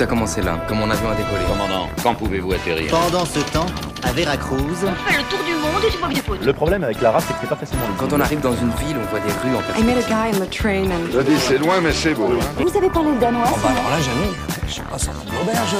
Tout 0.00 0.04
a 0.04 0.06
commencé 0.06 0.40
là, 0.40 0.58
quand 0.66 0.76
mon 0.76 0.90
avion 0.90 1.10
a 1.10 1.14
décollé. 1.14 1.44
Commandant, 1.46 1.86
quand 2.02 2.14
pouvez-vous 2.14 2.54
atterrir 2.54 2.90
Pendant 2.90 3.26
ce 3.26 3.38
temps, 3.52 3.66
à 4.02 4.12
Veracruz, 4.12 4.56
On 4.82 4.94
fait 5.10 5.18
le 5.18 5.24
tour 5.24 5.44
du 5.44 5.52
monde 5.52 5.84
et 5.86 5.90
tu 5.90 5.98
vois 5.98 6.08
bien 6.08 6.22
faute. 6.22 6.42
Le 6.42 6.52
problème 6.54 6.84
avec 6.84 7.02
la 7.02 7.10
race, 7.10 7.24
c'est 7.26 7.34
que 7.34 7.40
c'est 7.42 7.48
pas 7.50 7.56
facilement 7.56 7.82
lisible. 7.82 8.08
Quand 8.08 8.16
on 8.16 8.20
arrive 8.20 8.40
dans 8.40 8.54
une 8.54 8.70
ville, 8.70 8.96
on 8.98 9.10
voit 9.10 9.20
des 9.20 9.30
rues 9.30 9.54
en 9.54 9.78
I 9.78 9.84
met 9.84 9.92
a 9.92 10.00
guy 10.08 10.34
on 10.34 10.40
the 10.42 10.48
train 10.48 10.84
and 10.90 11.12
Je 11.12 11.20
dis, 11.20 11.38
c'est 11.38 11.58
loin, 11.58 11.82
mais 11.82 11.92
c'est 11.92 12.14
beau. 12.14 12.28
hein. 12.32 12.62
Vous 12.64 12.74
avez 12.78 12.88
parlé 12.88 13.10
le 13.12 13.18
danois 13.18 13.44
bah 13.44 13.68
alors 13.68 13.90
là, 13.90 14.00
jamais. 14.00 14.32
Je 14.66 14.80
pas, 14.80 15.42
auberge. 15.42 15.76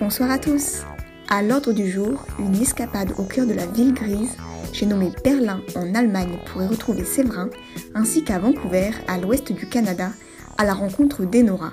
Bonsoir 0.00 0.32
à 0.32 0.38
tous. 0.38 0.82
À 1.28 1.42
l'ordre 1.42 1.72
du 1.72 1.88
jour, 1.88 2.26
une 2.40 2.60
escapade 2.60 3.12
au 3.18 3.22
cœur 3.22 3.46
de 3.46 3.52
la 3.54 3.66
ville 3.66 3.94
grise. 3.94 4.36
J'ai 4.80 4.86
nommé 4.86 5.10
Berlin 5.22 5.60
en 5.76 5.94
Allemagne 5.94 6.38
pour 6.46 6.62
y 6.62 6.66
retrouver 6.66 7.04
Séverin, 7.04 7.50
ainsi 7.94 8.24
qu'à 8.24 8.38
Vancouver, 8.38 8.92
à 9.08 9.18
l'ouest 9.18 9.52
du 9.52 9.68
Canada, 9.68 10.08
à 10.56 10.64
la 10.64 10.72
rencontre 10.72 11.26
d'Enora. 11.26 11.72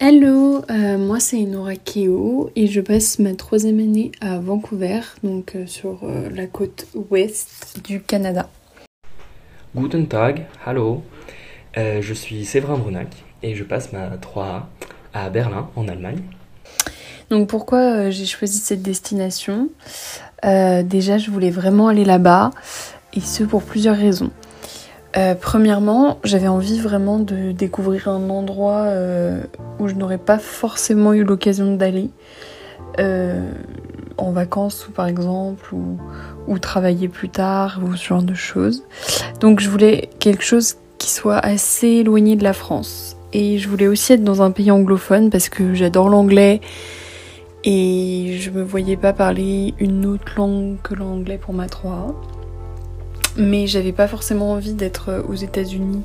Hello, 0.00 0.62
euh, 0.70 0.96
moi 0.96 1.20
c'est 1.20 1.36
Enora 1.36 1.76
Keo 1.76 2.50
et 2.56 2.66
je 2.66 2.80
passe 2.80 3.18
ma 3.18 3.34
troisième 3.34 3.78
année 3.78 4.10
à 4.22 4.38
Vancouver, 4.38 5.00
donc 5.22 5.54
euh, 5.54 5.66
sur 5.66 5.98
euh, 6.04 6.30
la 6.30 6.46
côte 6.46 6.86
ouest 7.10 7.78
du 7.84 8.00
Canada. 8.00 8.48
Guten 9.76 10.06
Tag, 10.06 10.46
hallo. 10.64 11.02
Euh, 11.76 12.00
je 12.00 12.14
suis 12.14 12.46
Séverin 12.46 12.78
Brunac 12.78 13.08
et 13.42 13.54
je 13.54 13.64
passe 13.64 13.92
ma 13.92 14.16
3A 14.16 14.62
à 15.12 15.28
Berlin, 15.28 15.68
en 15.76 15.88
Allemagne. 15.88 16.22
Donc 17.30 17.48
pourquoi 17.48 17.78
euh, 17.78 18.10
j'ai 18.10 18.26
choisi 18.26 18.58
cette 18.58 18.82
destination? 18.82 19.68
Euh, 20.44 20.82
Déjà 20.82 21.18
je 21.18 21.30
voulais 21.30 21.50
vraiment 21.50 21.88
aller 21.88 22.04
là-bas 22.04 22.50
et 23.14 23.20
ce 23.20 23.44
pour 23.44 23.62
plusieurs 23.62 23.96
raisons. 23.96 24.30
Euh, 25.16 25.34
premièrement, 25.40 26.18
j'avais 26.24 26.48
envie 26.48 26.80
vraiment 26.80 27.20
de 27.20 27.52
découvrir 27.52 28.08
un 28.08 28.28
endroit 28.30 28.88
où 29.78 29.86
je 29.86 29.94
n'aurais 29.94 30.18
pas 30.18 30.38
forcément 30.38 31.12
eu 31.12 31.22
l'occasion 31.22 31.76
d'aller. 31.76 32.10
En 34.16 34.30
vacances 34.30 34.86
ou 34.88 34.92
par 34.92 35.06
exemple 35.06 35.74
ou 36.46 36.58
travailler 36.60 37.08
plus 37.08 37.28
tard 37.28 37.80
ou 37.84 37.96
ce 37.96 38.06
genre 38.06 38.22
de 38.22 38.34
choses. 38.34 38.84
Donc 39.40 39.60
je 39.60 39.68
voulais 39.68 40.10
quelque 40.20 40.44
chose 40.44 40.76
qui 40.98 41.10
soit 41.10 41.38
assez 41.38 41.88
éloigné 41.88 42.36
de 42.36 42.44
la 42.44 42.52
France. 42.52 43.16
Et 43.32 43.58
je 43.58 43.68
voulais 43.68 43.88
aussi 43.88 44.12
être 44.12 44.24
dans 44.24 44.42
un 44.42 44.52
pays 44.52 44.70
anglophone 44.70 45.28
parce 45.30 45.48
que 45.48 45.74
j'adore 45.74 46.08
l'anglais 46.08 46.60
et 47.64 48.36
je 48.38 48.50
me 48.50 48.62
voyais 48.62 48.96
pas 48.96 49.12
parler 49.12 49.74
une 49.78 50.04
autre 50.04 50.34
langue 50.36 50.76
que 50.82 50.94
l'anglais 50.94 51.38
pour 51.38 51.54
ma 51.54 51.66
3A. 51.66 52.14
Mais 53.36 53.66
j'avais 53.66 53.92
pas 53.92 54.06
forcément 54.06 54.52
envie 54.52 54.74
d'être 54.74 55.24
aux 55.28 55.34
États-Unis 55.34 56.02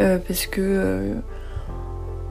euh, 0.00 0.18
parce 0.26 0.46
que 0.46 0.60
euh, 0.62 1.14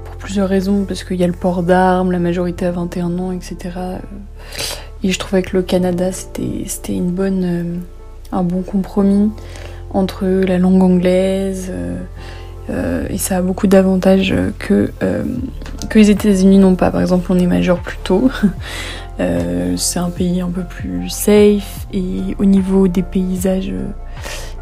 pour 0.05 0.15
plusieurs 0.15 0.47
raisons, 0.47 0.85
parce 0.85 1.03
qu'il 1.03 1.17
y 1.17 1.23
a 1.23 1.27
le 1.27 1.33
port 1.33 1.61
d'armes, 1.61 2.11
la 2.11 2.19
majorité 2.19 2.65
à 2.65 2.71
21 2.71 3.19
ans, 3.19 3.31
etc. 3.31 3.57
euh, 3.77 3.97
Et 5.03 5.11
je 5.11 5.19
trouvais 5.19 5.43
que 5.43 5.57
le 5.57 5.61
Canada 5.61 6.11
c'était 6.11 6.95
une 6.95 7.11
bonne 7.11 7.81
un 8.31 8.43
bon 8.43 8.63
compromis 8.63 9.29
entre 9.93 10.25
la 10.25 10.57
langue 10.57 10.81
anglaise 10.81 11.71
euh, 12.69 12.93
euh, 12.93 13.07
et 13.09 13.17
ça 13.17 13.37
a 13.37 13.41
beaucoup 13.41 13.67
d'avantages 13.67 14.33
que 14.59 14.91
euh, 15.03 15.23
que 15.89 15.99
les 15.99 16.09
États-Unis 16.09 16.57
n'ont 16.57 16.75
pas. 16.75 16.91
Par 16.91 17.01
exemple, 17.01 17.31
on 17.31 17.39
est 17.39 17.47
majeur 17.47 17.79
plus 17.79 17.97
tôt. 18.03 18.29
Euh, 19.19 19.77
c'est 19.77 19.99
un 19.99 20.09
pays 20.09 20.41
un 20.41 20.49
peu 20.49 20.63
plus 20.63 21.07
safe 21.07 21.85
et 21.93 22.35
au 22.39 22.45
niveau 22.45 22.87
des 22.87 23.03
paysages, 23.03 23.69
euh, 23.69 23.85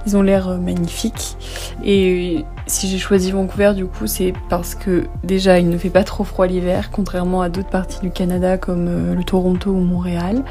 ils 0.06 0.18
ont 0.18 0.22
l'air 0.22 0.50
euh, 0.50 0.58
magnifiques. 0.58 1.38
Et 1.86 2.44
si 2.68 2.90
j'ai 2.90 2.98
choisi 2.98 3.32
Vancouver, 3.32 3.74
du 3.76 3.86
coup, 3.86 4.08
c'est 4.08 4.34
parce 4.50 4.76
que 4.76 5.06
déjà, 5.24 5.60
il 5.60 5.70
ne 5.70 5.78
fait 5.78 5.90
pas 5.90 6.04
trop 6.04 6.26
froid 6.26 6.48
l'hiver, 6.48 6.90
contrairement 6.92 7.42
à 7.42 7.48
d'autres 7.48 7.70
parties 7.70 8.02
du 8.02 8.12
Canada 8.12 8.58
comme 8.58 8.88
euh, 8.90 9.16
le 9.16 9.24
Toronto 9.24 9.72
ou 9.72 9.80
Montréal. 9.80 10.44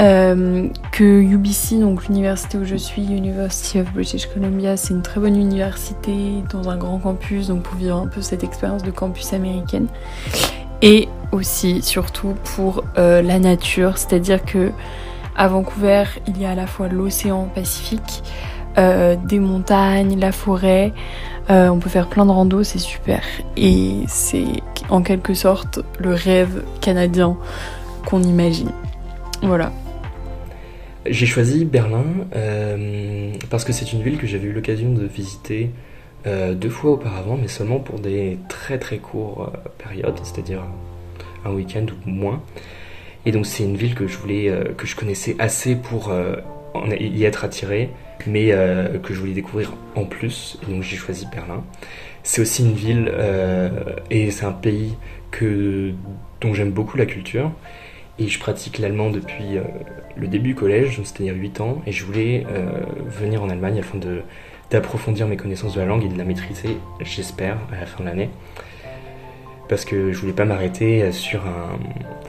Euh, 0.00 0.68
que 0.92 1.04
UBC, 1.04 1.78
donc 1.78 2.08
l'université 2.08 2.56
où 2.56 2.64
je 2.64 2.76
suis, 2.76 3.04
University 3.04 3.80
of 3.80 3.92
British 3.92 4.26
Columbia, 4.26 4.76
c'est 4.78 4.94
une 4.94 5.02
très 5.02 5.20
bonne 5.20 5.36
université 5.36 6.42
dans 6.50 6.70
un 6.70 6.76
grand 6.76 6.98
campus, 6.98 7.48
donc 7.48 7.62
pour 7.64 7.76
vivre 7.76 7.96
un 7.96 8.06
peu 8.06 8.22
cette 8.22 8.42
expérience 8.42 8.82
de 8.82 8.90
campus 8.90 9.34
américaine. 9.34 9.88
Et 10.80 11.08
aussi, 11.32 11.82
surtout 11.82 12.34
pour 12.56 12.82
euh, 12.96 13.20
la 13.20 13.38
nature, 13.38 13.98
c'est-à-dire 13.98 14.42
que 14.42 14.70
à 15.36 15.48
Vancouver, 15.48 16.04
il 16.26 16.40
y 16.40 16.46
a 16.46 16.50
à 16.50 16.54
la 16.54 16.66
fois 16.66 16.88
l'océan 16.88 17.50
Pacifique, 17.54 18.22
euh, 18.78 19.16
des 19.22 19.38
montagnes, 19.38 20.18
la 20.18 20.32
forêt. 20.32 20.92
On 21.48 21.80
peut 21.80 21.90
faire 21.90 22.06
plein 22.06 22.26
de 22.26 22.30
randos, 22.30 22.62
c'est 22.62 22.78
super. 22.78 23.22
Et 23.56 24.04
c'est 24.06 24.46
en 24.88 25.02
quelque 25.02 25.34
sorte 25.34 25.80
le 25.98 26.14
rêve 26.14 26.62
canadien 26.80 27.36
qu'on 28.06 28.22
imagine. 28.22 28.70
Voilà. 29.42 29.72
J'ai 31.06 31.24
choisi 31.24 31.64
Berlin 31.64 32.04
euh, 32.36 33.32
parce 33.48 33.64
que 33.64 33.72
c'est 33.72 33.94
une 33.94 34.02
ville 34.02 34.18
que 34.18 34.26
j'avais 34.26 34.48
eu 34.48 34.52
l'occasion 34.52 34.92
de 34.92 35.06
visiter 35.06 35.70
euh, 36.26 36.52
deux 36.52 36.68
fois 36.68 36.90
auparavant, 36.90 37.38
mais 37.40 37.48
seulement 37.48 37.78
pour 37.78 38.00
des 38.00 38.38
très 38.50 38.78
très 38.78 38.98
courtes 38.98 39.54
euh, 39.54 39.68
périodes, 39.78 40.18
c'est-à-dire 40.22 40.62
un 41.46 41.52
week-end 41.52 41.86
ou 42.06 42.10
moins. 42.10 42.42
Et 43.24 43.32
donc 43.32 43.46
c'est 43.46 43.64
une 43.64 43.76
ville 43.76 43.94
que 43.94 44.06
je 44.06 44.18
voulais, 44.18 44.52
que 44.76 44.86
je 44.86 44.94
connaissais 44.94 45.36
assez 45.38 45.74
pour 45.74 46.10
y 46.90 47.24
être 47.24 47.44
attiré, 47.44 47.90
mais 48.26 48.50
que 49.02 49.12
je 49.12 49.20
voulais 49.20 49.34
découvrir 49.34 49.74
en 49.94 50.04
plus. 50.04 50.58
Donc 50.66 50.82
j'ai 50.82 50.96
choisi 50.96 51.26
Berlin. 51.30 51.62
C'est 52.22 52.40
aussi 52.40 52.62
une 52.62 52.72
ville 52.72 53.12
et 54.10 54.30
c'est 54.30 54.46
un 54.46 54.52
pays 54.52 54.94
que 55.30 55.92
dont 56.40 56.54
j'aime 56.54 56.70
beaucoup 56.70 56.96
la 56.96 57.04
culture. 57.04 57.52
Et 58.18 58.28
je 58.28 58.38
pratique 58.38 58.78
l'allemand 58.78 59.10
depuis 59.10 59.58
le 60.20 60.28
début 60.28 60.54
collège, 60.54 61.00
c'est-à-dire 61.02 61.34
8 61.34 61.60
ans, 61.60 61.82
et 61.86 61.92
je 61.92 62.04
voulais 62.04 62.46
euh, 62.50 62.70
venir 63.06 63.42
en 63.42 63.48
Allemagne 63.48 63.78
afin 63.78 63.98
d'approfondir 64.70 65.26
mes 65.26 65.36
connaissances 65.36 65.74
de 65.74 65.80
la 65.80 65.86
langue 65.86 66.04
et 66.04 66.08
de 66.08 66.18
la 66.18 66.24
maîtriser, 66.24 66.76
j'espère, 67.00 67.56
à 67.72 67.80
la 67.80 67.86
fin 67.86 68.04
de 68.04 68.08
l'année. 68.08 68.30
Parce 69.68 69.84
que 69.84 70.12
je 70.12 70.18
voulais 70.18 70.32
pas 70.32 70.44
m'arrêter 70.44 71.12
sur 71.12 71.42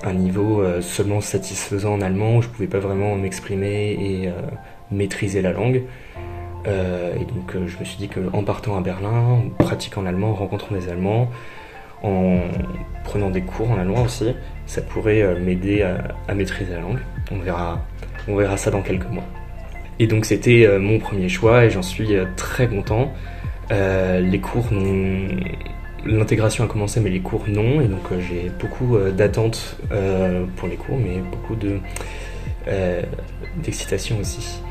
un, 0.04 0.14
niveau 0.14 0.62
euh, 0.62 0.82
seulement 0.82 1.22
satisfaisant 1.22 1.94
en 1.94 2.02
allemand, 2.02 2.38
où 2.38 2.42
je 2.42 2.48
pouvais 2.48 2.68
pas 2.68 2.80
vraiment 2.80 3.16
m'exprimer 3.16 3.98
et 4.00 4.28
euh, 4.28 4.32
maîtriser 4.92 5.42
la 5.42 5.52
langue. 5.52 5.84
Euh, 6.68 7.16
et 7.16 7.26
donc 7.26 7.56
euh, 7.56 7.68
je 7.68 7.78
me 7.80 7.86
suis 7.86 7.98
dit 7.98 8.08
qu'en 8.08 8.44
partant 8.44 8.78
à 8.78 8.82
Berlin, 8.82 9.10
en 9.10 9.64
pratiquant 9.64 10.02
l'allemand, 10.02 10.30
en 10.30 10.36
rencontrant 10.36 10.76
des 10.76 10.90
Allemands, 10.90 11.30
en 12.04 12.40
prenant 13.04 13.30
des 13.30 13.42
cours 13.42 13.72
en 13.72 13.78
allemand 13.78 14.04
aussi, 14.04 14.34
ça 14.66 14.82
pourrait 14.82 15.22
euh, 15.22 15.40
m'aider 15.40 15.84
à 16.28 16.34
maîtriser 16.34 16.74
la 16.74 16.82
langue. 16.82 17.00
On 17.32 18.36
verra, 18.36 18.58
ça 18.58 18.72
dans 18.72 18.82
quelques 18.82 19.10
mois. 19.10 19.24
Et 20.00 20.08
donc 20.08 20.26
c'était 20.26 20.66
euh, 20.66 20.80
mon 20.80 21.00
premier 21.00 21.30
choix 21.30 21.66
et 21.66 21.70
j'en 21.70 21.82
suis 21.82 22.16
euh, 22.16 22.26
très 22.36 22.68
content. 22.68 23.14
Euh, 23.72 24.20
les 24.20 24.40
cours. 24.40 24.66
L'intégration 26.04 26.64
a 26.64 26.68
commencé 26.68 27.00
mais 27.00 27.12
les 27.12 27.20
cours 27.20 27.44
non 27.48 27.80
et 27.80 27.86
donc 27.86 28.02
j'ai 28.28 28.52
beaucoup 28.60 28.98
d'attentes 29.16 29.78
pour 30.56 30.68
les 30.68 30.76
cours 30.76 30.98
mais 30.98 31.20
beaucoup 31.20 31.56
de 31.56 31.78
d'excitation 33.58 34.18
aussi. 34.20 34.64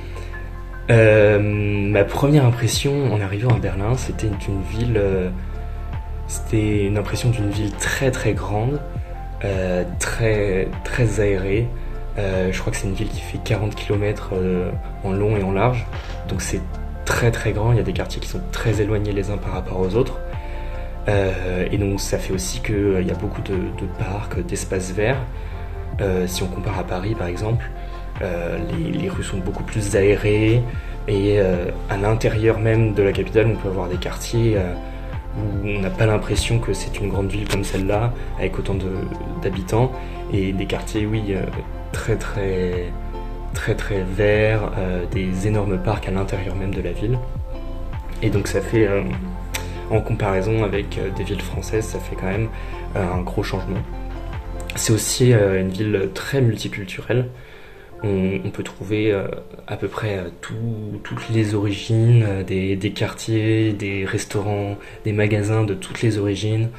Ma 0.89 2.03
première 2.03 2.45
impression 2.45 3.15
en 3.15 3.21
arrivant 3.21 3.51
à 3.51 3.61
Berlin 3.61 3.97
c'était 3.97 4.27
une 4.27 4.63
ville 4.77 5.01
c'était 6.27 6.87
une 6.87 6.99
impression 6.99 7.31
d'une 7.31 7.51
ville 7.51 7.71
très 7.77 8.11
très 8.11 8.33
grande, 8.33 8.81
très 10.01 10.67
très 10.83 11.21
aérée. 11.21 11.69
Euh, 12.19 12.53
je 12.53 12.61
crois 12.61 12.73
que 12.73 12.79
c'est 12.79 12.87
une 12.87 12.95
ville 12.95 13.09
qui 13.09 13.21
fait 13.21 13.39
40 13.39 13.75
km 13.75 14.31
euh, 14.33 14.71
en 15.05 15.13
long 15.13 15.37
et 15.37 15.43
en 15.43 15.53
large, 15.53 15.87
donc 16.29 16.43
c'est 16.43 16.61
très 17.05 17.31
très 17.31 17.53
grand. 17.53 17.73
Il 17.73 17.79
y 17.79 17.81
a 17.81 17.85
des 17.85 17.93
quartiers 17.93 18.21
qui 18.21 18.29
sont 18.29 18.41
très 18.53 18.81
éloignés 18.81 19.13
les 19.13 19.31
uns 19.31 19.37
par 19.37 19.53
rapport 19.53 19.81
aux 19.81 19.95
autres. 19.95 20.19
Euh, 21.09 21.67
et 21.71 21.79
donc 21.79 22.01
ça 22.01 22.19
fait 22.19 22.33
aussi 22.33 22.61
qu'il 22.61 23.05
y 23.07 23.11
a 23.11 23.15
beaucoup 23.15 23.43
de, 23.43 23.57
parcs, 23.99 24.45
d'espaces 24.45 24.93
verts. 24.93 25.19
Si 26.27 26.43
on 26.43 26.47
compare 26.47 26.79
à 26.79 26.85
Paris 26.85 27.15
par 27.15 27.27
exemple, 27.27 27.69
les, 28.23 28.91
les 28.91 29.09
rues 29.11 29.23
sont 29.23 29.37
beaucoup 29.37 29.65
plus 29.65 29.97
aérées 29.97 30.63
et 31.09 31.39
à 31.41 31.97
l'intérieur 31.99 32.59
même 32.59 32.95
de 32.95 33.03
la 33.03 33.13
capitale 33.13 33.49
on 33.49 33.57
peut 33.57 33.69
avoir 33.69 33.87
des 33.87 33.99
quartiers 33.99 34.57
où 35.37 35.69
on 35.69 35.81
n'a 35.81 35.91
pas 35.91 36.07
l'impression 36.07 36.59
que 36.59 36.73
c'est 36.73 36.99
une 37.01 37.11
grande 37.11 37.29
ville 37.31 37.47
comme 37.47 37.65
celle-là, 37.65 38.15
avec 38.39 38.59
autant 38.59 38.77
d'habitants, 39.43 39.93
et 40.33 40.53
des 40.53 40.65
quartiers, 40.65 41.05
oui, 41.05 41.35
très 41.93 42.17
très 42.17 42.93
très 43.55 43.75
très 43.75 44.03
verts, 44.03 44.73
euh, 44.79 45.05
des 45.07 45.47
énormes 45.47 45.79
parcs 45.79 46.09
à 46.09 46.11
l'intérieur 46.11 46.55
même 46.55 46.75
de 46.75 46.81
la 46.81 46.93
ville. 46.93 47.19
Et 48.23 48.31
donc 48.31 48.49
ça 48.49 48.61
fait, 48.61 48.87
euh, 48.87 49.03
en 49.91 50.01
comparaison 50.01 50.65
avec 50.65 50.99
euh, 50.99 51.11
des 51.17 51.25
villes 51.25 51.43
françaises, 51.43 51.87
ça 51.87 51.99
fait 51.99 52.17
quand 52.17 52.31
même 52.31 52.49
un 52.95 53.21
gros 53.21 53.43
changement. 53.43 53.79
C'est 54.77 54.93
aussi 54.93 55.33
une 55.33 55.69
ville 55.69 56.11
très 56.15 56.41
multiculturelle. 56.41 57.27
on, 58.03 58.51
peut 58.53 58.63
trouver 58.63 59.13
à 59.67 59.77
peu 59.77 59.87
près 59.87 60.25
toutes 60.41 61.29
les 61.31 61.55
origines 61.55 62.43
des, 62.47 62.93
quartiers, 62.95 63.73
des 63.73 64.05
restaurants, 64.05 64.77
des 65.05 65.13
magasins 65.13 65.63
de 65.63 65.75
toutes 65.75 66.03
les 66.03 66.19
origines. 66.19 66.71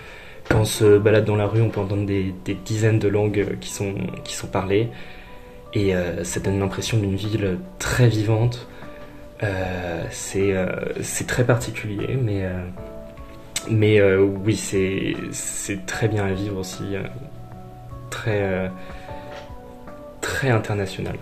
Quand 0.52 0.62
on 0.62 0.66
se 0.66 0.98
balade 0.98 1.26
dans 1.26 1.36
la 1.36 1.48
rue, 1.48 1.62
on 1.62 1.70
peut 1.70 1.80
entendre 1.80 2.06
des, 2.06 2.34
dizaines 2.66 3.00
de 3.00 3.08
langues 3.08 3.58
qui 3.60 3.72
sont, 3.72 3.96
qui 4.24 4.36
sont 4.36 4.48
parlées. 4.48 4.90
Et 5.74 5.94
ça 6.24 6.42
donne 6.42 6.60
l'impression 6.60 6.98
d'une 6.98 7.16
ville 7.16 7.58
très 7.80 8.08
vivante. 8.10 8.68
c'est 10.10 11.28
très 11.28 11.46
particulier, 11.46 12.18
mais 12.22 12.46
mais 13.70 14.00
euh, 14.00 14.22
oui, 14.22 14.56
c'est 14.56 15.86
très 15.86 16.08
bien 16.08 16.26
à 16.26 16.32
vivre 16.32 16.58
aussi, 16.58 16.96
euh, 16.96 17.04
très, 18.10 18.42
euh, 18.42 18.68
très 20.22 20.50
international. 20.50 21.16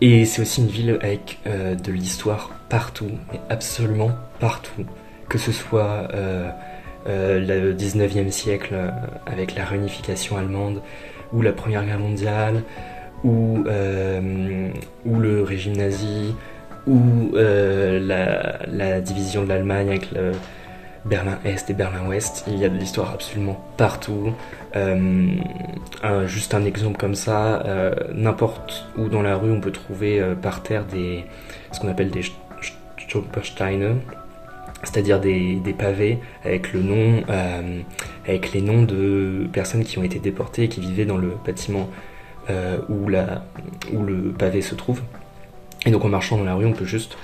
Et 0.00 0.24
c'est 0.24 0.42
aussi 0.42 0.62
une 0.62 0.68
ville 0.68 0.98
avec 1.02 1.38
de 1.44 1.92
l'histoire 1.92 2.52
partout, 2.70 3.10
mais 3.30 3.40
absolument 3.50 4.12
partout. 4.38 4.86
Que 5.28 5.36
ce 5.36 5.52
soit 5.52 6.08
le 7.06 7.72
19e 7.72 8.30
siècle 8.30 8.74
avec 9.26 9.54
la 9.54 9.64
réunification 9.64 10.36
allemande, 10.36 10.82
ou 11.32 11.42
la 11.42 11.52
Première 11.52 11.84
Guerre 11.84 11.98
mondiale, 11.98 12.62
ou, 13.24 13.64
ou 15.04 15.18
le 15.18 15.42
régime 15.42 15.76
nazi, 15.76 16.34
ou 16.86 17.32
la, 17.34 18.58
la, 18.66 19.00
division 19.00 19.44
de 19.44 19.48
l'Allemagne 19.48 19.88
avec 19.88 20.10
le 20.12 20.32
Berlin-Est 21.04 21.70
et 21.70 21.74
Berlin-Ouest. 21.74 22.44
Il 22.46 22.58
y 22.58 22.64
a 22.64 22.68
de 22.68 22.76
l'histoire 22.76 23.12
absolument 23.12 23.62
partout. 23.76 24.32
Euh, 24.76 25.36
juste 26.26 26.54
un 26.54 26.64
exemple 26.64 26.98
comme 26.98 27.14
ça, 27.14 27.62
euh, 27.64 27.94
n'importe 28.14 28.86
où 28.96 29.08
dans 29.08 29.22
la 29.22 29.36
rue, 29.36 29.50
on 29.50 29.60
peut 29.60 29.72
trouver 29.72 30.20
euh, 30.20 30.34
par 30.34 30.62
terre 30.62 30.84
des, 30.84 31.24
ce 31.72 31.80
qu'on 31.80 31.88
appelle 31.88 32.10
des 32.10 32.22
Stolpersteine, 32.98 34.00
c'est-à-dire 34.82 35.20
des, 35.20 35.60
pavés 35.78 36.18
avec 36.44 36.72
le 36.72 36.82
nom, 36.82 37.22
avec 38.26 38.52
les 38.52 38.60
noms 38.62 38.82
de 38.82 39.46
personnes 39.52 39.84
qui 39.84 39.98
ont 39.98 40.02
été 40.02 40.18
déportées 40.18 40.64
et 40.64 40.68
qui 40.68 40.80
vivaient 40.80 41.04
dans 41.04 41.18
le 41.18 41.32
bâtiment 41.44 41.88
où, 42.88 43.08
la, 43.08 43.44
où 43.92 44.02
le 44.02 44.32
pavé 44.32 44.62
se 44.62 44.74
trouve. 44.74 45.02
Et 45.86 45.90
donc 45.90 46.04
en 46.04 46.08
marchant 46.08 46.38
dans 46.38 46.44
la 46.44 46.54
rue, 46.54 46.66
on 46.66 46.72
peut 46.72 46.86
juste 46.86 47.18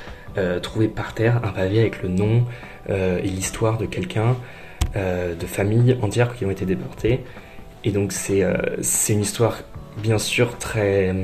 trouver 0.62 0.88
par 0.88 1.14
terre 1.14 1.40
un 1.44 1.48
pavé 1.48 1.80
avec 1.80 2.02
le 2.02 2.10
nom, 2.10 2.44
euh, 2.88 3.18
et 3.18 3.28
l'histoire 3.28 3.78
de 3.78 3.86
quelqu'un, 3.86 4.36
euh, 4.94 5.34
de 5.34 5.46
familles 5.46 5.96
entières 6.02 6.34
qui 6.34 6.44
ont 6.44 6.50
été 6.50 6.64
déportées. 6.64 7.20
Et 7.84 7.90
donc 7.90 8.12
c'est 8.12 8.42
euh, 8.42 8.56
c'est 8.80 9.12
une 9.12 9.22
histoire 9.22 9.58
bien 9.98 10.18
sûr 10.18 10.56
très, 10.58 11.14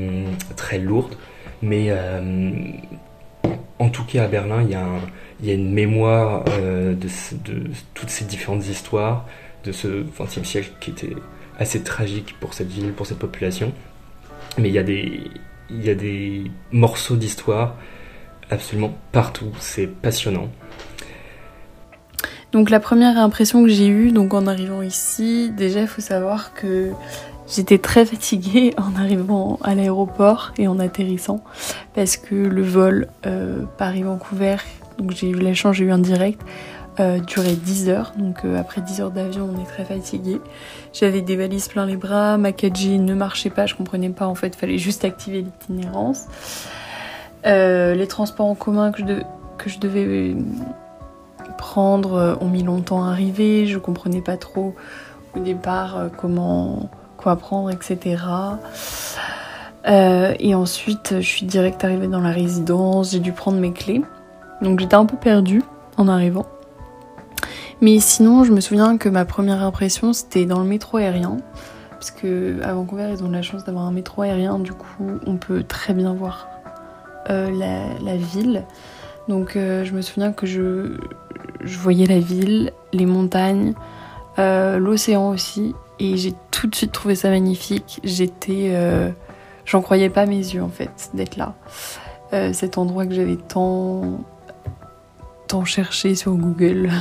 très 0.56 0.78
lourde, 0.78 1.14
mais 1.60 1.92
en 3.82 3.88
tout 3.88 4.04
cas 4.04 4.24
à 4.24 4.28
Berlin, 4.28 4.62
il 4.62 4.70
y 4.70 4.74
a, 5.50 5.54
une 5.54 5.72
mémoire 5.72 6.44
de, 6.44 6.94
de, 6.94 7.64
toutes 7.94 8.10
ces 8.10 8.24
différentes 8.24 8.66
histoires 8.68 9.26
de 9.64 9.72
ce 9.72 10.04
XXe 10.18 10.44
siècle 10.44 10.70
qui 10.80 10.90
était 10.90 11.16
assez 11.58 11.82
tragique 11.82 12.36
pour 12.38 12.54
cette 12.54 12.68
ville, 12.68 12.92
pour 12.92 13.06
cette 13.06 13.18
population. 13.18 13.72
Mais 14.56 14.68
il 14.68 14.74
y 14.74 14.78
a 14.78 14.84
des, 14.84 15.20
il 15.70 15.84
y 15.84 15.90
a 15.90 15.94
des 15.94 16.50
morceaux 16.70 17.16
d'histoire 17.16 17.74
absolument 18.50 18.96
partout, 19.10 19.50
c'est 19.58 19.88
passionnant. 19.88 20.48
Donc 22.52 22.68
la 22.68 22.80
première 22.80 23.18
impression 23.18 23.62
que 23.62 23.68
j'ai 23.68 23.88
eue 23.88 24.12
donc 24.12 24.34
en 24.34 24.46
arrivant 24.46 24.82
ici, 24.82 25.50
déjà 25.56 25.80
il 25.80 25.86
faut 25.88 26.02
savoir 26.02 26.52
que 26.54 26.90
j'étais 27.54 27.78
très 27.78 28.04
fatiguée 28.04 28.74
en 28.78 28.98
arrivant 29.00 29.58
à 29.62 29.74
l'aéroport 29.74 30.52
et 30.58 30.68
en 30.68 30.78
atterrissant 30.78 31.42
parce 31.94 32.16
que 32.16 32.34
le 32.34 32.62
vol 32.62 33.08
euh, 33.26 33.62
Paris-Vancouver, 33.78 34.56
donc 34.98 35.12
j'ai 35.12 35.28
eu 35.28 35.34
la 35.34 35.54
chance, 35.54 35.76
j'ai 35.76 35.84
eu 35.84 35.92
un 35.92 35.98
direct, 35.98 36.40
euh, 37.00 37.18
durait 37.20 37.54
10 37.54 37.88
heures. 37.88 38.12
Donc 38.16 38.44
euh, 38.44 38.58
après 38.58 38.80
10 38.80 39.00
heures 39.00 39.10
d'avion, 39.10 39.48
on 39.54 39.60
est 39.60 39.66
très 39.66 39.84
fatigué. 39.84 40.40
J'avais 40.92 41.22
des 41.22 41.36
valises 41.36 41.68
plein 41.68 41.86
les 41.86 41.96
bras, 41.96 42.36
ma 42.38 42.50
4G 42.50 43.00
ne 43.00 43.14
marchait 43.14 43.50
pas, 43.50 43.66
je 43.66 43.74
comprenais 43.74 44.10
pas 44.10 44.26
en 44.26 44.34
fait, 44.34 44.54
fallait 44.54 44.78
juste 44.78 45.04
activer 45.04 45.42
l'itinérance. 45.42 46.26
les 47.44 48.06
transports 48.08 48.46
en 48.46 48.54
commun 48.54 48.92
que 48.92 49.00
je, 49.06 49.22
que 49.58 49.70
je 49.70 49.78
devais 49.78 50.36
prendre 51.58 52.38
ont 52.40 52.48
mis 52.48 52.62
longtemps 52.62 53.04
à 53.04 53.10
arriver, 53.10 53.66
je 53.66 53.78
comprenais 53.78 54.20
pas 54.20 54.36
trop 54.36 54.74
au 55.34 55.40
départ 55.40 56.10
comment 56.18 56.90
quoi 57.22 57.36
prendre, 57.36 57.70
etc. 57.70 58.16
Euh, 59.86 60.34
et 60.38 60.54
ensuite, 60.54 61.14
je 61.20 61.26
suis 61.26 61.46
direct 61.46 61.84
arrivée 61.84 62.08
dans 62.08 62.20
la 62.20 62.30
résidence, 62.30 63.12
j'ai 63.12 63.20
dû 63.20 63.32
prendre 63.32 63.58
mes 63.58 63.72
clés. 63.72 64.02
Donc 64.60 64.80
j'étais 64.80 64.94
un 64.94 65.06
peu 65.06 65.16
perdue 65.16 65.62
en 65.96 66.08
arrivant. 66.08 66.46
Mais 67.80 67.98
sinon, 67.98 68.44
je 68.44 68.52
me 68.52 68.60
souviens 68.60 68.96
que 68.96 69.08
ma 69.08 69.24
première 69.24 69.62
impression, 69.62 70.12
c'était 70.12 70.44
dans 70.44 70.60
le 70.60 70.66
métro 70.66 70.98
aérien. 70.98 71.38
Parce 71.90 72.10
que 72.10 72.62
à 72.62 72.74
Vancouver, 72.74 73.08
ils 73.12 73.24
ont 73.24 73.30
la 73.30 73.42
chance 73.42 73.64
d'avoir 73.64 73.84
un 73.84 73.92
métro 73.92 74.22
aérien, 74.22 74.58
du 74.58 74.72
coup, 74.72 75.20
on 75.26 75.36
peut 75.36 75.62
très 75.62 75.94
bien 75.94 76.14
voir 76.14 76.48
la, 77.28 78.16
ville. 78.16 78.64
Donc 79.28 79.52
je 79.54 79.92
me 79.92 80.02
souviens 80.02 80.32
que 80.32 80.46
je, 80.46 80.96
je 81.64 81.78
voyais 81.78 82.06
la 82.06 82.18
ville, 82.18 82.72
les 82.92 83.06
montagnes, 83.06 83.74
euh, 84.38 84.78
l'océan 84.78 85.28
aussi, 85.28 85.74
et 85.98 86.16
j'ai 86.16 86.34
tout 86.50 86.66
de 86.66 86.74
suite 86.74 86.92
trouvé 86.92 87.14
ça 87.14 87.30
magnifique. 87.30 88.00
J'étais, 88.04 88.70
euh, 88.72 89.10
j'en 89.64 89.82
croyais 89.82 90.08
pas 90.10 90.26
mes 90.26 90.36
yeux 90.36 90.62
en 90.62 90.68
fait 90.68 91.10
d'être 91.14 91.36
là. 91.36 91.54
Euh, 92.32 92.52
cet 92.52 92.78
endroit 92.78 93.06
que 93.06 93.14
j'avais 93.14 93.36
tant, 93.36 94.20
tant 95.48 95.64
cherché 95.64 96.14
sur 96.14 96.32
Google. 96.32 96.90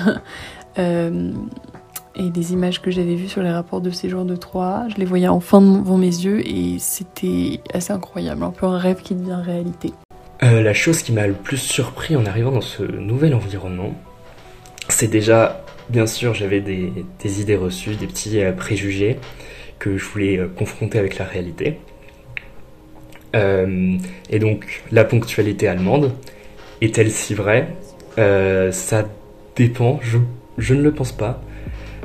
et 0.77 2.29
des 2.29 2.53
images 2.53 2.81
que 2.81 2.91
j'avais 2.91 3.15
vues 3.15 3.27
sur 3.29 3.41
les 3.41 3.51
rapports 3.51 3.81
de 3.81 3.89
séjour 3.89 4.25
de 4.25 4.35
Troyes, 4.35 4.85
je 4.89 4.95
les 4.95 5.05
voyais 5.05 5.27
enfin 5.27 5.61
devant 5.61 5.97
mes 5.97 6.07
yeux 6.07 6.45
et 6.45 6.77
c'était 6.79 7.61
assez 7.73 7.93
incroyable, 7.93 8.43
un 8.43 8.51
peu 8.51 8.65
un 8.65 8.77
rêve 8.77 9.01
qui 9.01 9.15
devient 9.15 9.39
réalité. 9.43 9.93
la 10.41 10.73
chose 10.73 11.01
qui 11.03 11.13
m'a 11.13 11.27
le 11.27 11.33
plus 11.33 11.57
surpris 11.57 12.15
en 12.15 12.25
arrivant 12.25 12.51
dans 12.51 12.61
ce 12.61 12.83
nouvel 12.83 13.33
environnement, 13.33 13.93
c'est 14.89 15.07
déjà, 15.07 15.61
bien 15.91 16.07
sûr, 16.07 16.33
j'avais 16.33 16.61
des, 16.61 17.41
idées 17.41 17.55
reçues, 17.55 17.95
des 17.95 18.07
petits 18.07 18.41
euh, 18.41 18.53
préjugés 18.53 19.17
que 19.77 19.97
je 19.97 20.05
voulais 20.05 20.37
euh, 20.37 20.47
confronter 20.47 20.97
avec 20.97 21.17
la 21.17 21.25
réalité. 21.25 21.77
Euh, 23.35 23.97
et 24.29 24.39
donc, 24.39 24.83
la 24.91 25.03
ponctualité 25.03 25.67
allemande 25.67 26.13
est-elle 26.81 27.11
si 27.11 27.33
vraie? 27.33 27.67
Ça 28.17 29.07
dépend, 29.55 29.99
je, 30.01 30.73
ne 30.73 30.81
le 30.81 30.91
pense 30.91 31.11
pas. 31.11 31.41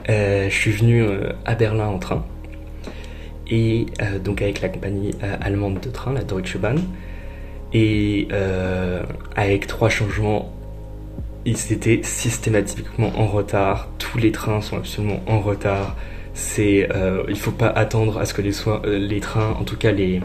je 0.09 0.49
suis 0.51 0.71
venu 0.71 1.05
à 1.45 1.55
Berlin 1.57 1.89
en 1.89 1.99
train, 1.99 2.25
et 3.51 3.87
donc 4.25 4.41
avec 4.41 4.61
la 4.61 4.69
compagnie 4.69 5.11
allemande 5.41 5.81
de 5.81 5.91
train, 5.91 6.13
la 6.13 6.23
Deutsche 6.23 6.57
Bahn, 6.59 6.81
et 7.75 8.29
avec 9.35 9.67
trois 9.67 9.89
changements 9.89 10.56
ils 11.47 11.73
étaient 11.73 12.01
systématiquement 12.03 13.13
en 13.17 13.27
retard. 13.27 13.89
Tous 13.99 14.19
les 14.19 14.33
trains 14.33 14.61
sont 14.61 14.77
absolument 14.77 15.23
en 15.27 15.41
retard. 15.41 15.97
C'est, 16.35 16.89
euh, 16.93 17.23
il 17.29 17.39
faut 17.39 17.53
pas 17.53 17.69
attendre 17.69 18.19
à 18.19 18.27
ce 18.27 18.35
que 18.35 18.43
les, 18.43 18.53
euh, 18.67 18.99
les 18.99 19.21
trains, 19.21 19.57
en 19.59 19.65
tout 19.65 19.77
cas 19.77 19.93
les, 19.93 20.21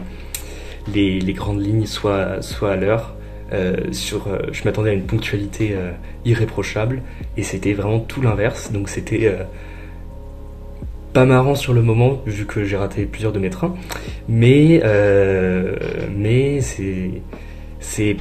les, 0.92 1.32
grandes 1.32 1.64
lignes, 1.64 1.86
soient, 1.86 2.42
soient 2.42 2.72
à 2.72 2.76
l'heure. 2.76 3.14
Euh, 3.52 3.92
sur, 3.92 4.26
euh, 4.26 4.38
je 4.50 4.64
m'attendais 4.64 4.90
à 4.90 4.92
une 4.94 5.04
ponctualité 5.04 5.76
irréprochable 6.24 7.02
et 7.36 7.42
c'était 7.44 7.72
vraiment 7.72 8.00
tout 8.00 8.20
l'inverse. 8.20 8.72
Donc 8.72 8.88
c'était 8.88 9.32
pas 11.12 11.24
marrant 11.24 11.54
sur 11.54 11.72
le 11.72 11.82
moment 11.82 12.20
vu 12.26 12.46
que 12.46 12.64
j'ai 12.64 12.76
raté 12.76 13.04
plusieurs 13.06 13.32
de 13.32 13.38
mes 13.38 13.50
trains, 13.50 13.74
mais 14.28 14.82
mais 16.16 16.60
c'est 16.62 17.10
c'est 17.80 18.16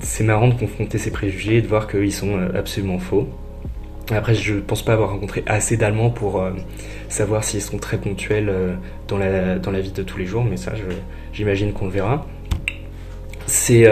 c'est 0.00 0.24
marrant 0.24 0.48
de 0.48 0.54
confronter 0.54 0.98
ces 0.98 1.10
préjugés 1.10 1.56
et 1.56 1.62
de 1.62 1.66
voir 1.66 1.88
qu'ils 1.88 2.12
sont 2.12 2.36
euh, 2.36 2.48
absolument 2.58 2.98
faux. 2.98 3.28
Après, 4.10 4.34
je 4.34 4.54
pense 4.54 4.82
pas 4.82 4.94
avoir 4.94 5.10
rencontré 5.10 5.42
assez 5.46 5.76
d'Allemands 5.76 6.10
pour 6.10 6.40
euh, 6.40 6.52
savoir 7.08 7.44
s'ils 7.44 7.60
sont 7.60 7.78
très 7.78 7.98
ponctuels 7.98 8.48
euh, 8.48 8.74
dans, 9.06 9.18
la, 9.18 9.58
dans 9.58 9.70
la 9.70 9.80
vie 9.80 9.92
de 9.92 10.02
tous 10.02 10.18
les 10.18 10.26
jours, 10.26 10.44
mais 10.44 10.56
ça, 10.56 10.72
j'imagine 11.32 11.72
qu'on 11.72 11.86
le 11.86 11.90
verra. 11.92 12.26
C'est 13.46 13.86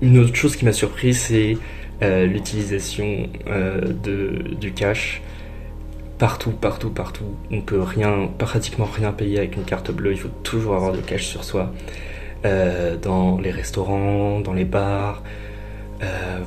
une 0.00 0.18
autre 0.18 0.34
chose 0.34 0.56
qui 0.56 0.64
m'a 0.64 0.72
surpris, 0.72 1.12
c'est 1.12 1.58
l'utilisation 2.00 3.28
du 4.00 4.72
cash 4.72 5.20
partout, 6.18 6.50
partout, 6.50 6.88
partout. 6.88 7.36
On 7.50 7.60
peut 7.60 7.82
rien, 7.82 8.30
pratiquement 8.38 8.86
rien 8.86 9.12
payer 9.12 9.38
avec 9.38 9.56
une 9.56 9.64
carte 9.64 9.90
bleue. 9.90 10.12
Il 10.12 10.18
faut 10.18 10.30
toujours 10.42 10.74
avoir 10.74 10.92
du 10.92 11.02
cash 11.02 11.26
sur 11.26 11.44
soi. 11.44 11.70
Euh, 12.44 12.96
dans 12.96 13.38
les 13.38 13.50
restaurants, 13.50 14.40
dans 14.40 14.52
les 14.52 14.64
bars, 14.64 15.22
euh, 16.02 16.38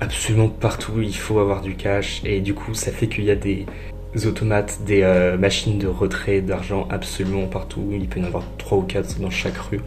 absolument 0.00 0.48
partout, 0.48 1.00
il 1.02 1.16
faut 1.16 1.38
avoir 1.38 1.60
du 1.60 1.74
cash 1.74 2.22
et 2.24 2.40
du 2.40 2.54
coup 2.54 2.72
ça 2.74 2.90
fait 2.90 3.08
qu'il 3.08 3.24
y 3.24 3.30
a 3.30 3.36
des 3.36 3.66
automates, 4.24 4.80
des 4.86 5.02
euh, 5.02 5.36
machines 5.36 5.78
de 5.78 5.86
retrait 5.86 6.40
d'argent 6.40 6.88
absolument 6.90 7.46
partout, 7.46 7.88
il 7.92 8.08
peut 8.08 8.20
y 8.20 8.22
en 8.22 8.26
avoir 8.26 8.44
3 8.56 8.78
ou 8.78 8.82
4 8.82 9.20
dans 9.20 9.30
chaque 9.30 9.58
rue. 9.58 9.80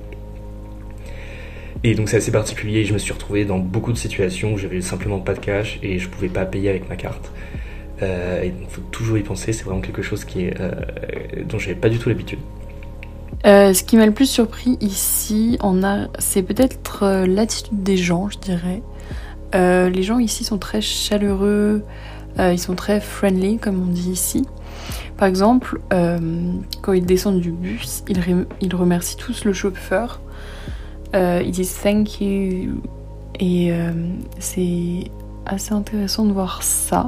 Et 1.84 1.96
donc 1.96 2.10
c'est 2.10 2.18
assez 2.18 2.32
particulier, 2.32 2.86
je 2.86 2.94
me 2.94 3.00
suis 3.00 3.12
retrouvé 3.12 3.44
dans 3.44 3.58
beaucoup 3.58 3.92
de 3.92 3.98
situations 3.98 4.54
où 4.54 4.58
j'avais 4.58 4.82
simplement 4.82 5.20
pas 5.20 5.34
de 5.34 5.40
cash 5.40 5.80
et 5.82 5.98
je 5.98 6.08
pouvais 6.08 6.30
pas 6.30 6.46
payer 6.46 6.70
avec 6.70 6.88
ma 6.88 6.96
carte. 6.96 7.32
Euh, 8.04 8.44
et 8.44 8.48
il 8.48 8.68
faut 8.68 8.82
toujours 8.92 9.18
y 9.18 9.24
penser, 9.24 9.54
c'est 9.54 9.64
vraiment 9.64 9.82
quelque 9.82 10.02
chose 10.02 10.26
qui 10.26 10.46
est, 10.46 10.60
euh, 10.60 10.72
dont 11.48 11.58
j'avais 11.58 11.76
pas 11.76 11.90
du 11.90 11.98
tout 11.98 12.10
l'habitude. 12.10 12.40
Euh, 13.46 13.74
ce 13.74 13.84
qui 13.84 13.98
m'a 13.98 14.06
le 14.06 14.12
plus 14.12 14.30
surpris 14.30 14.78
ici, 14.82 15.58
c'est 16.20 16.44
peut-être 16.44 17.04
euh, 17.04 17.26
l'attitude 17.26 17.82
des 17.82 17.98
gens, 17.98 18.30
je 18.30 18.38
dirais. 18.38 18.84
Euh, 19.56 19.90
les 19.90 20.04
gens 20.04 20.20
ici 20.20 20.44
sont 20.44 20.58
très 20.58 20.82
chaleureux, 20.82 21.84
ils 22.40 22.60
sont 22.60 22.76
très 22.76 23.02
friendly, 23.02 23.58
comme 23.58 23.82
on 23.82 23.92
dit 23.92 24.12
ici. 24.12 24.46
Par 25.18 25.28
exemple, 25.28 25.82
quand 26.82 26.94
ils 26.94 27.06
descendent 27.06 27.42
du 27.42 27.52
bus, 27.52 28.04
ils, 28.08 28.46
ils 28.62 28.76
remercient 28.76 29.18
tous 29.18 29.44
le 29.44 29.54
chauffeur. 29.54 30.22
ils 31.14 31.52
disent 31.52 31.78
thank 31.84 32.22
you. 32.22 32.82
Et 33.40 33.74
c'est 34.40 35.12
assez 35.46 35.74
intéressant 35.74 36.26
de 36.26 36.32
voir 36.32 36.64
ça. 36.64 37.08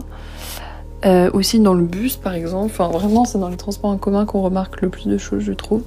Euh, 1.06 1.30
aussi 1.34 1.60
dans 1.60 1.74
le 1.74 1.84
bus 1.84 2.16
par 2.16 2.34
exemple, 2.34 2.72
enfin 2.72 2.88
vraiment 2.88 3.26
c'est 3.26 3.38
dans 3.38 3.50
les 3.50 3.58
transports 3.58 3.90
en 3.90 3.98
commun 3.98 4.26
qu'on 4.26 4.42
remarque 4.42 4.80
le 4.82 4.90
plus 4.90 5.08
de 5.08 5.18
choses 5.18 5.44
je 5.44 5.52
trouve. 5.52 5.84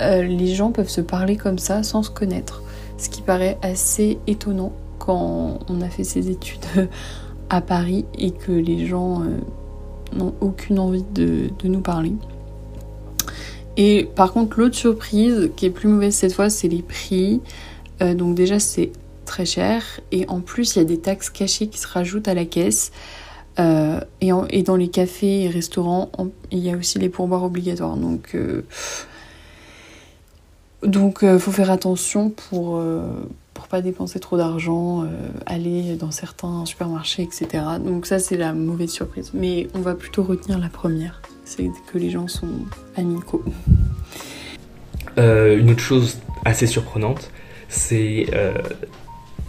Euh, 0.00 0.22
les 0.22 0.54
gens 0.54 0.72
peuvent 0.72 0.88
se 0.88 1.00
parler 1.00 1.36
comme 1.36 1.58
ça 1.58 1.84
sans 1.84 2.02
se 2.02 2.10
connaître, 2.10 2.62
ce 2.98 3.08
qui 3.08 3.22
paraît 3.22 3.58
assez 3.62 4.18
étonnant 4.26 4.72
quand 4.98 5.60
on 5.68 5.80
a 5.82 5.88
fait 5.88 6.02
ses 6.02 6.30
études 6.30 6.64
à 7.48 7.60
Paris 7.60 8.06
et 8.18 8.32
que 8.32 8.50
les 8.50 8.86
gens 8.86 9.22
euh, 9.22 9.38
n'ont 10.16 10.34
aucune 10.40 10.80
envie 10.80 11.04
de, 11.14 11.50
nous 11.62 11.80
parler. 11.80 12.12
Et 13.76 14.08
par 14.16 14.32
contre 14.32 14.58
l'autre 14.58 14.74
surprise 14.74 15.50
qui 15.54 15.66
est 15.66 15.70
plus 15.70 15.88
mauvaise 15.88 16.14
cette 16.14 16.32
fois 16.32 16.50
c'est 16.50 16.68
les 16.68 16.82
prix. 16.82 17.40
donc 18.00 18.34
déjà 18.34 18.58
c'est 18.58 18.90
très 19.24 19.46
cher 19.46 19.82
et 20.10 20.28
en 20.28 20.40
plus 20.40 20.74
il 20.74 20.78
y 20.80 20.82
a 20.82 20.84
des 20.84 20.98
taxes 20.98 21.30
cachées 21.30 21.68
qui 21.68 21.78
se 21.78 21.86
rajoutent 21.86 22.26
à 22.26 22.34
la 22.34 22.44
caisse. 22.44 22.90
Euh, 23.58 24.00
et, 24.20 24.62
dans 24.62 24.76
les 24.76 24.88
cafés 24.88 25.42
et 25.42 25.48
restaurants, 25.48 26.10
il 26.50 26.58
y 26.58 26.70
a 26.70 26.76
aussi 26.76 26.98
les 26.98 27.08
pourboires 27.08 27.44
obligatoires. 27.44 27.96
Donc, 27.96 28.34
euh, 28.34 28.64
donc 30.82 31.22
euh, 31.22 31.38
faut 31.38 31.52
faire 31.52 31.70
attention 31.70 32.30
pour 32.30 32.82
pour 33.54 33.68
pas 33.68 33.80
dépenser 33.80 34.18
trop 34.18 34.36
d'argent, 34.36 35.06
aller 35.46 35.94
dans 35.94 36.10
certains 36.10 36.66
supermarchés, 36.66 37.22
etc. 37.22 37.64
Donc 37.84 38.06
ça 38.06 38.18
c'est 38.18 38.36
la 38.36 38.52
mauvaise 38.52 38.90
surprise. 38.90 39.30
Mais 39.32 39.68
on 39.74 39.80
va 39.80 39.94
plutôt 39.94 40.24
retenir 40.24 40.58
la 40.58 40.68
première, 40.68 41.22
c'est 41.44 41.70
que 41.86 41.98
les 41.98 42.10
gens 42.10 42.26
sont 42.26 42.48
amicaux. 42.96 43.44
une 45.16 45.70
autre 45.70 45.80
chose 45.80 46.18
assez 46.44 46.66
surprenante, 46.66 47.30
c'est 47.68 48.26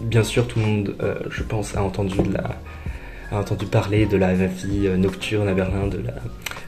bien 0.02 0.24
sûr 0.24 0.48
tout 0.48 0.60
le 0.60 0.66
monde, 0.66 0.96
je 1.32 1.42
pense, 1.42 1.76
a 1.76 1.84
entendu 1.84 2.18
de 2.20 2.34
la 2.34 2.56
a 3.32 3.38
entendu 3.38 3.66
parler 3.66 4.06
de 4.06 4.18
la 4.18 4.34
vie 4.34 4.90
nocturne 4.98 5.48
à 5.48 5.54
Berlin, 5.54 5.88
de 5.88 5.98
la, 5.98 6.14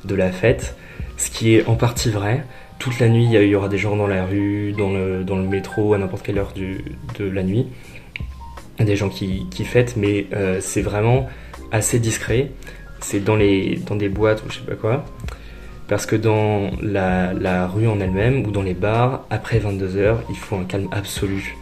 de 0.06 0.16
la 0.16 0.32
fête, 0.32 0.76
ce 1.18 1.30
qui 1.30 1.56
est 1.56 1.66
en 1.68 1.76
partie 1.76 2.10
vrai. 2.10 2.44
Toute 2.80 3.00
la 3.00 3.10
nuit, 3.10 3.28
il 3.32 3.44
y 3.44 3.56
aura 3.56 3.70
des 3.70 3.78
gens 3.78 3.96
dans 3.96 4.08
la 4.08 4.26
rue, 4.26 4.74
dans 4.78 4.92
le, 4.92 5.24
dans 5.24 5.36
le 5.36 5.48
métro, 5.48 5.94
à 5.94 5.98
n'importe 5.98 6.24
quelle 6.24 6.38
heure 6.38 6.54
de 6.54 7.30
la 7.30 7.44
nuit. 7.44 7.68
Des 8.80 8.96
gens 8.96 9.10
qui, 9.10 9.48
qui 9.50 9.66
fêtent, 9.66 9.96
mais 9.98 10.28
euh, 10.34 10.60
c'est 10.62 10.84
vraiment 10.84 11.28
assez 11.72 12.00
discret. 12.00 12.52
C'est 13.00 13.20
dans, 13.20 13.36
les, 13.36 13.80
dans 13.88 13.96
des 13.96 14.10
boîtes 14.10 14.44
ou 14.46 14.52
je 14.52 14.60
sais 14.60 14.66
pas 14.66 14.76
quoi. 14.76 15.06
Parce 15.88 16.06
que 16.06 16.16
dans 16.16 16.70
la, 16.82 17.34
la 17.34 17.68
rue 17.68 17.88
en 17.88 18.00
elle-même 18.00 18.46
ou 18.46 18.52
dans 18.52 18.62
les 18.62 18.74
bars, 18.74 19.26
après 19.30 19.60
22h, 19.60 20.18
il 20.30 20.36
faut 20.36 20.58
un 20.58 20.66
calme 20.66 20.90
absolu. 20.92 21.58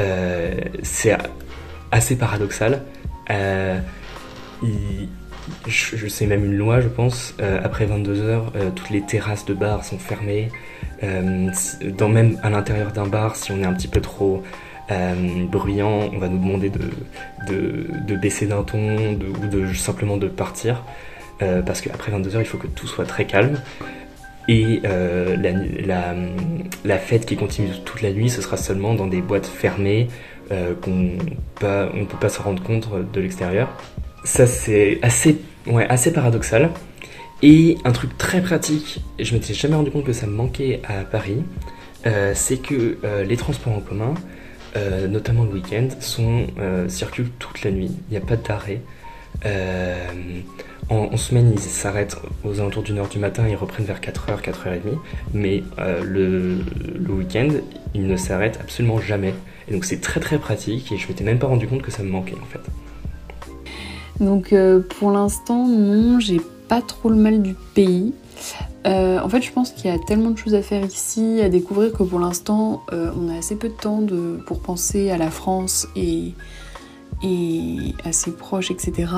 Euh, 0.00 0.54
c'est 0.82 1.16
assez 1.90 2.16
paradoxal. 2.16 2.82
Euh, 3.30 3.78
je, 5.66 6.08
sais 6.08 6.26
même 6.26 6.44
une 6.44 6.56
loi, 6.56 6.80
je 6.80 6.88
pense, 6.88 7.34
euh, 7.40 7.60
après 7.62 7.86
22 7.86 8.20
heures, 8.22 8.52
euh, 8.56 8.70
toutes 8.74 8.90
les 8.90 9.02
terrasses 9.02 9.44
de 9.44 9.54
bars 9.54 9.84
sont 9.84 9.98
fermées. 9.98 10.50
Euh, 11.02 11.50
dans 11.96 12.08
même 12.08 12.38
à 12.42 12.50
l'intérieur 12.50 12.92
d'un 12.92 13.06
bar, 13.06 13.36
si 13.36 13.52
on 13.52 13.62
est 13.62 13.66
un 13.66 13.72
petit 13.72 13.88
peu 13.88 14.00
trop 14.00 14.42
bruyant, 15.50 16.08
on 16.14 16.18
va 16.18 16.28
nous 16.28 16.38
demander 16.38 16.70
de, 16.70 18.14
baisser 18.16 18.46
d'un 18.46 18.62
ton 18.62 19.18
ou 19.18 19.74
simplement 19.74 20.16
de 20.16 20.28
partir. 20.28 20.82
parce 21.38 21.82
qu'après 21.82 22.10
22 22.10 22.36
heures, 22.36 22.40
il 22.40 22.46
faut 22.46 22.56
que 22.56 22.66
tout 22.66 22.86
soit 22.86 23.04
très 23.04 23.26
calme. 23.26 23.60
Et 24.48 24.80
la, 25.84 26.98
fête 26.98 27.26
qui 27.26 27.36
continue 27.36 27.68
toute 27.84 28.00
la 28.00 28.12
nuit, 28.12 28.30
ce 28.30 28.40
sera 28.40 28.56
seulement 28.56 28.94
dans 28.94 29.06
des 29.06 29.20
boîtes 29.20 29.46
fermées 29.46 30.08
qu'on 30.80 31.18
ne 31.60 32.04
peut 32.04 32.18
pas 32.18 32.30
se 32.30 32.40
rendre 32.40 32.62
compte 32.62 32.88
de 33.12 33.20
l'extérieur. 33.20 33.68
Ça, 34.24 34.46
c'est 34.46 34.98
assez, 35.02 35.38
paradoxal. 36.12 36.70
Et 37.42 37.78
un 37.84 37.92
truc 37.92 38.18
très 38.18 38.42
pratique, 38.42 39.00
je 39.18 39.32
m'étais 39.34 39.54
jamais 39.54 39.76
rendu 39.76 39.90
compte 39.90 40.04
que 40.04 40.12
ça 40.12 40.26
me 40.26 40.32
manquait 40.32 40.82
à 40.84 41.04
Paris, 41.04 41.44
euh, 42.06 42.32
c'est 42.34 42.56
que 42.56 42.98
euh, 43.04 43.22
les 43.22 43.36
transports 43.36 43.74
en 43.74 43.80
commun, 43.80 44.14
euh, 44.76 45.06
notamment 45.06 45.44
le 45.44 45.50
week-end, 45.50 45.88
circulent 46.88 47.30
toute 47.38 47.62
la 47.62 47.70
nuit. 47.70 47.90
Il 48.08 48.10
n'y 48.10 48.16
a 48.16 48.20
pas 48.20 48.36
d'arrêt. 48.36 48.80
En, 50.90 51.16
semaine, 51.18 51.52
ils 51.52 51.60
s'arrêtent 51.60 52.16
aux 52.44 52.60
alentours 52.60 52.82
d'une 52.82 52.98
heure 52.98 53.08
du 53.08 53.18
matin, 53.18 53.46
ils 53.46 53.56
reprennent 53.56 53.86
vers 53.86 54.00
4h, 54.00 54.40
4h30. 54.42 54.98
Mais 55.32 55.62
le, 55.78 56.58
le 56.98 57.12
week-end, 57.12 57.48
ils 57.94 58.06
ne 58.06 58.16
s'arrêtent 58.16 58.58
absolument 58.60 59.00
jamais. 59.00 59.34
Et 59.68 59.72
donc 59.72 59.84
c'est 59.84 60.00
très 60.00 60.20
très 60.20 60.38
pratique 60.38 60.90
et 60.92 60.96
je 60.96 61.06
m'étais 61.08 61.24
même 61.24 61.38
pas 61.38 61.46
rendu 61.46 61.66
compte 61.66 61.82
que 61.82 61.90
ça 61.90 62.02
me 62.02 62.08
manquait 62.08 62.36
en 62.42 62.46
fait. 62.46 62.60
Donc 64.20 64.52
euh, 64.52 64.80
pour 64.80 65.10
l'instant, 65.10 65.66
non, 65.66 66.20
j'ai 66.20 66.40
pas 66.68 66.82
trop 66.82 67.08
le 67.08 67.16
mal 67.16 67.42
du 67.42 67.54
pays. 67.74 68.12
Euh, 68.86 69.20
en 69.20 69.28
fait, 69.28 69.42
je 69.42 69.52
pense 69.52 69.72
qu'il 69.72 69.90
y 69.90 69.94
a 69.94 69.98
tellement 69.98 70.30
de 70.30 70.38
choses 70.38 70.54
à 70.54 70.62
faire 70.62 70.84
ici, 70.84 71.40
à 71.42 71.48
découvrir 71.48 71.92
que 71.92 72.02
pour 72.02 72.20
l'instant, 72.20 72.82
euh, 72.92 73.10
on 73.16 73.28
a 73.28 73.38
assez 73.38 73.56
peu 73.56 73.68
de 73.68 73.74
temps 73.74 74.00
pour 74.46 74.60
penser 74.60 75.10
à 75.10 75.18
la 75.18 75.30
France 75.30 75.86
et, 75.96 76.34
à 78.04 78.12
ses 78.12 78.30
proches, 78.30 78.70
etc. 78.70 79.12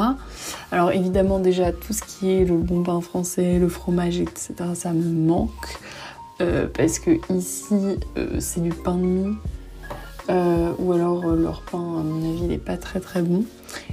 Alors 0.72 0.90
évidemment, 0.90 1.38
déjà, 1.38 1.70
tout 1.72 1.92
ce 1.92 2.02
qui 2.02 2.30
est 2.30 2.44
le 2.44 2.56
bon 2.56 2.82
pain 2.82 3.00
français, 3.00 3.58
le 3.58 3.68
fromage, 3.68 4.20
etc., 4.20 4.54
ça 4.74 4.92
me 4.92 5.04
manque. 5.04 5.50
parce 6.38 6.98
que 6.98 7.10
ici, 7.30 7.98
c'est 8.38 8.62
du 8.62 8.70
pain 8.70 8.94
de 8.94 9.02
mie 9.02 9.36
ou 10.78 10.92
alors 10.92 11.26
leur 11.26 11.60
pain, 11.62 11.78
à 11.78 12.02
mon 12.02 12.32
avis, 12.32 12.44
n'est 12.44 12.58
pas 12.58 12.78
très 12.78 13.00
très 13.00 13.20
bon. 13.20 13.44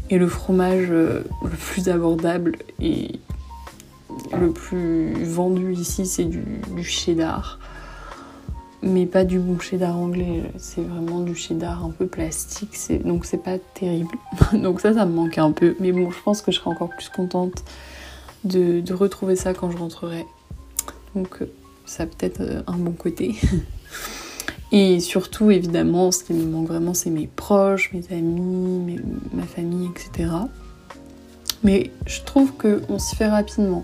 Et 0.09 0.17
le 0.17 0.27
fromage 0.27 0.87
euh, 0.89 1.23
le 1.43 1.49
plus 1.49 1.89
abordable 1.89 2.57
et 2.79 3.19
le 4.39 4.51
plus 4.51 5.23
vendu 5.23 5.73
ici, 5.73 6.05
c'est 6.05 6.25
du, 6.25 6.43
cheddar. 6.83 7.59
Mais 8.81 9.05
pas 9.05 9.23
du 9.23 9.39
bon 9.39 9.59
cheddar 9.59 9.97
anglais, 9.97 10.43
c'est 10.57 10.81
vraiment 10.81 11.21
du 11.21 11.35
cheddar 11.35 11.83
un 11.83 11.89
peu 11.89 12.05
plastique, 12.05 12.77
donc 13.03 13.25
c'est 13.25 13.43
pas 13.43 13.57
terrible. 13.57 14.15
donc 14.53 14.81
ça, 14.81 14.93
ça 14.93 15.05
me 15.05 15.13
manque 15.13 15.37
un 15.37 15.51
peu. 15.51 15.75
Mais 15.79 15.91
bon, 15.91 16.11
je 16.11 16.21
pense 16.23 16.41
que 16.41 16.51
je 16.51 16.59
serai 16.59 16.69
encore 16.69 16.89
plus 16.89 17.09
contente 17.09 17.63
de, 18.43 18.79
de 18.79 18.93
retrouver 18.93 19.35
ça 19.35 19.53
quand 19.53 19.71
je 19.71 19.77
rentrerai. 19.77 20.25
Donc 21.15 21.43
ça 21.85 22.03
a 22.03 22.05
peut-être 22.05 22.41
un 22.67 22.77
bon 22.77 22.91
côté. 22.91 23.35
Et 24.71 24.99
surtout, 24.99 25.49
évidemment, 25.51 26.11
ce 26.11 26.23
qui 26.23 26.33
me 26.33 26.45
manque 26.45 26.67
vraiment, 26.67 26.93
c'est 26.93 27.09
mes 27.09 27.27
proches, 27.27 27.91
mes 27.93 28.03
amis, 28.15 28.99
ma 29.33 29.43
famille, 29.43 29.89
etc. 29.89 30.29
Mais 31.63 31.91
je 32.05 32.21
trouve 32.21 32.51
qu'on 32.53 32.99
s'y 32.99 33.15
fait 33.15 33.29
rapidement. 33.29 33.83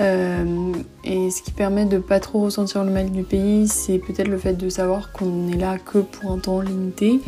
Euh, 0.00 0.72
et 1.04 1.30
ce 1.30 1.42
qui 1.42 1.50
permet 1.50 1.86
de 1.86 1.98
pas 1.98 2.20
trop 2.20 2.40
ressentir 2.40 2.84
le 2.84 2.90
mal 2.90 3.10
du 3.10 3.22
pays, 3.22 3.66
c'est 3.66 3.98
peut-être 3.98 4.28
le 4.28 4.38
fait 4.38 4.54
de 4.54 4.68
savoir 4.68 5.12
qu'on 5.12 5.48
est 5.48 5.56
là 5.56 5.78
que 5.78 5.98
pour 5.98 6.30
un 6.30 6.38
temps 6.38 6.60
limité. 6.60 7.20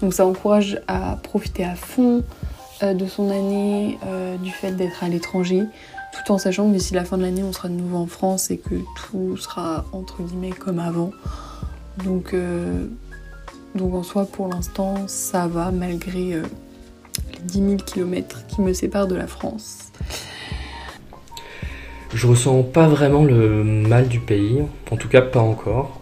Donc 0.00 0.14
ça 0.14 0.26
encourage 0.26 0.80
à 0.88 1.18
profiter 1.22 1.64
à 1.64 1.74
fond 1.74 2.24
euh, 2.82 2.94
de 2.94 3.06
son 3.06 3.30
année, 3.30 3.98
euh, 4.06 4.36
du 4.38 4.50
fait 4.50 4.72
d'être 4.72 5.04
à 5.04 5.08
l'étranger, 5.08 5.64
tout 6.12 6.32
en 6.32 6.38
sachant 6.38 6.68
que 6.68 6.74
d'ici 6.74 6.94
la 6.94 7.04
fin 7.04 7.18
de 7.18 7.22
l'année, 7.22 7.42
on 7.42 7.52
sera 7.52 7.68
de 7.68 7.74
nouveau 7.74 7.98
en 7.98 8.06
France 8.06 8.50
et 8.50 8.58
que 8.58 8.74
tout 8.96 9.36
sera 9.36 9.84
entre 9.92 10.22
guillemets 10.22 10.50
comme 10.50 10.78
avant. 10.78 11.10
Donc, 12.04 12.34
euh, 12.34 12.86
donc 13.74 13.94
en 13.94 14.02
soi, 14.02 14.26
pour 14.26 14.48
l'instant, 14.48 15.06
ça 15.06 15.46
va 15.46 15.70
malgré 15.70 16.34
euh, 16.34 16.42
les 17.32 17.40
10 17.40 17.58
000 17.58 17.76
km 17.76 18.46
qui 18.46 18.60
me 18.60 18.72
séparent 18.72 19.06
de 19.06 19.16
la 19.16 19.26
France. 19.26 19.92
Je 22.14 22.26
ressens 22.26 22.62
pas 22.62 22.86
vraiment 22.88 23.24
le 23.24 23.64
mal 23.64 24.08
du 24.08 24.20
pays, 24.20 24.62
en 24.90 24.96
tout 24.96 25.08
cas 25.08 25.22
pas 25.22 25.40
encore. 25.40 26.00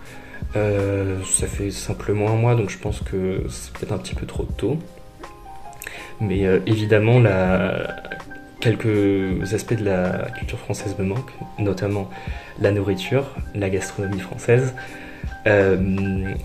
Euh, 0.56 1.18
ça 1.24 1.46
fait 1.46 1.70
simplement 1.70 2.30
un 2.30 2.36
mois, 2.36 2.54
donc 2.54 2.70
je 2.70 2.78
pense 2.78 3.00
que 3.00 3.44
c'est 3.48 3.72
peut-être 3.72 3.92
un 3.92 3.98
petit 3.98 4.14
peu 4.14 4.26
trop 4.26 4.44
tôt. 4.44 4.78
Mais 6.20 6.42
évidemment, 6.66 7.20
quelques 8.60 9.52
aspects 9.52 9.74
de 9.74 9.84
la 9.84 10.30
culture 10.30 10.58
française 10.58 10.94
me 10.96 11.04
manquent, 11.04 11.34
notamment 11.58 12.08
la 12.60 12.70
nourriture, 12.70 13.24
la 13.56 13.68
gastronomie 13.68 14.20
française. 14.20 14.74
Euh, 15.46 15.76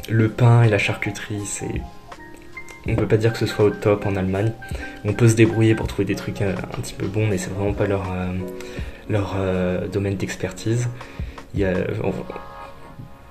le 0.09 0.29
pain 0.29 0.63
et 0.63 0.69
la 0.69 0.77
charcuterie, 0.77 1.45
c'est. 1.45 1.81
On 2.87 2.95
peut 2.95 3.07
pas 3.07 3.17
dire 3.17 3.31
que 3.33 3.39
ce 3.39 3.45
soit 3.45 3.65
au 3.65 3.69
top 3.69 4.05
en 4.05 4.15
Allemagne. 4.15 4.51
On 5.05 5.13
peut 5.13 5.27
se 5.27 5.35
débrouiller 5.35 5.75
pour 5.75 5.87
trouver 5.87 6.05
des 6.05 6.15
trucs 6.15 6.41
un, 6.41 6.49
un 6.49 6.81
petit 6.81 6.93
peu 6.93 7.07
bons, 7.07 7.27
mais 7.27 7.37
c'est 7.37 7.49
vraiment 7.51 7.73
pas 7.73 7.85
leur, 7.85 8.11
euh, 8.11 8.31
leur 9.09 9.35
euh, 9.37 9.87
domaine 9.87 10.15
d'expertise. 10.15 10.87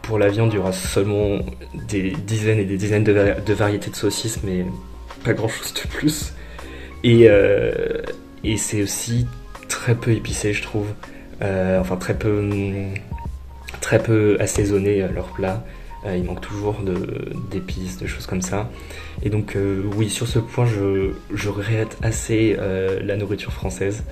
Pour 0.02 0.18
la 0.18 0.28
viande, 0.28 0.52
il 0.52 0.56
y 0.56 0.58
aura 0.58 0.72
seulement 0.72 1.38
des 1.88 2.12
dizaines 2.12 2.58
et 2.58 2.64
des 2.64 2.76
dizaines 2.78 3.04
de, 3.04 3.12
vari- 3.12 3.42
de 3.44 3.52
variétés 3.52 3.90
de 3.90 3.96
saucisses, 3.96 4.40
mais 4.42 4.64
pas 5.24 5.32
grand 5.34 5.48
chose 5.48 5.74
de 5.74 5.88
plus. 5.88 6.32
Et, 7.04 7.26
euh, 7.28 8.02
et 8.44 8.56
c'est 8.56 8.82
aussi 8.82 9.26
très 9.68 9.94
peu 9.94 10.12
épicé, 10.12 10.52
je 10.54 10.62
trouve. 10.62 10.86
Euh, 11.42 11.78
enfin, 11.80 11.96
très 11.96 12.14
peu, 12.14 12.38
hum, 12.38 12.94
très 13.80 14.02
peu 14.02 14.36
assaisonné 14.40 15.02
euh, 15.02 15.08
leur 15.12 15.26
plat. 15.26 15.64
Euh, 16.06 16.16
il 16.16 16.24
manque 16.24 16.40
toujours 16.40 16.76
d'épices, 17.50 17.98
de, 17.98 18.06
choses 18.06 18.26
comme 18.26 18.42
ça. 18.42 18.70
Et 19.22 19.30
donc, 19.30 19.56
euh, 19.56 19.82
oui, 19.96 20.08
sur 20.08 20.28
ce 20.28 20.38
point, 20.38 20.66
je, 20.66 21.48
regrette 21.48 21.96
assez 22.02 22.56
la 23.02 23.16
nourriture 23.16 23.52
française. 23.52 24.04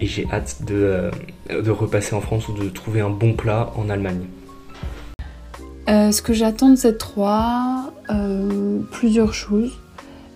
Et 0.00 0.06
j'ai 0.06 0.26
hâte 0.30 0.58
de, 0.64 1.10
repasser 1.70 2.14
en 2.14 2.20
France 2.20 2.48
ou 2.48 2.52
de 2.52 2.68
trouver 2.68 3.00
un 3.00 3.10
bon 3.10 3.32
plat 3.32 3.72
en 3.76 3.88
Allemagne. 3.88 4.26
Ce 5.88 6.20
que 6.22 6.32
j'attends 6.32 6.70
de 6.70 6.76
cette 6.76 6.98
3, 6.98 7.92
euh, 8.10 8.80
plusieurs 8.92 9.34
choses. 9.34 9.72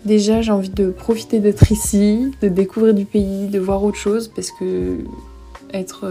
Déjà, 0.05 0.41
j'ai 0.41 0.51
envie 0.51 0.71
de 0.71 0.91
profiter 0.91 1.41
d'être 1.41 1.71
ici, 1.71 2.33
de 2.41 2.49
découvrir 2.49 2.95
du 2.95 3.05
pays, 3.05 3.49
de 3.49 3.59
voir 3.59 3.85
autre 3.85 3.99
chose, 3.99 4.29
parce 4.29 4.51
que 4.51 4.99
être, 5.73 6.07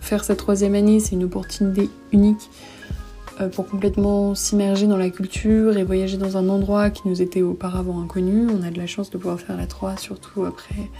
faire 0.00 0.24
cette 0.24 0.38
troisième 0.38 0.74
année, 0.74 1.00
c'est 1.00 1.12
une 1.12 1.24
opportunité 1.24 1.90
unique 2.12 2.50
euh, 3.40 3.48
pour 3.48 3.66
complètement 3.66 4.34
s'immerger 4.34 4.86
dans 4.86 4.96
la 4.96 5.10
culture 5.10 5.76
et 5.76 5.84
voyager 5.84 6.16
dans 6.16 6.36
un 6.36 6.48
endroit 6.48 6.90
qui 6.90 7.06
nous 7.06 7.22
était 7.22 7.42
auparavant 7.42 8.00
inconnu. 8.00 8.48
On 8.50 8.62
a 8.62 8.70
de 8.70 8.78
la 8.78 8.86
chance 8.86 9.10
de 9.10 9.18
pouvoir 9.18 9.40
faire 9.40 9.56
la 9.56 9.66
3, 9.66 9.96
surtout 9.96 10.44
après 10.44 10.90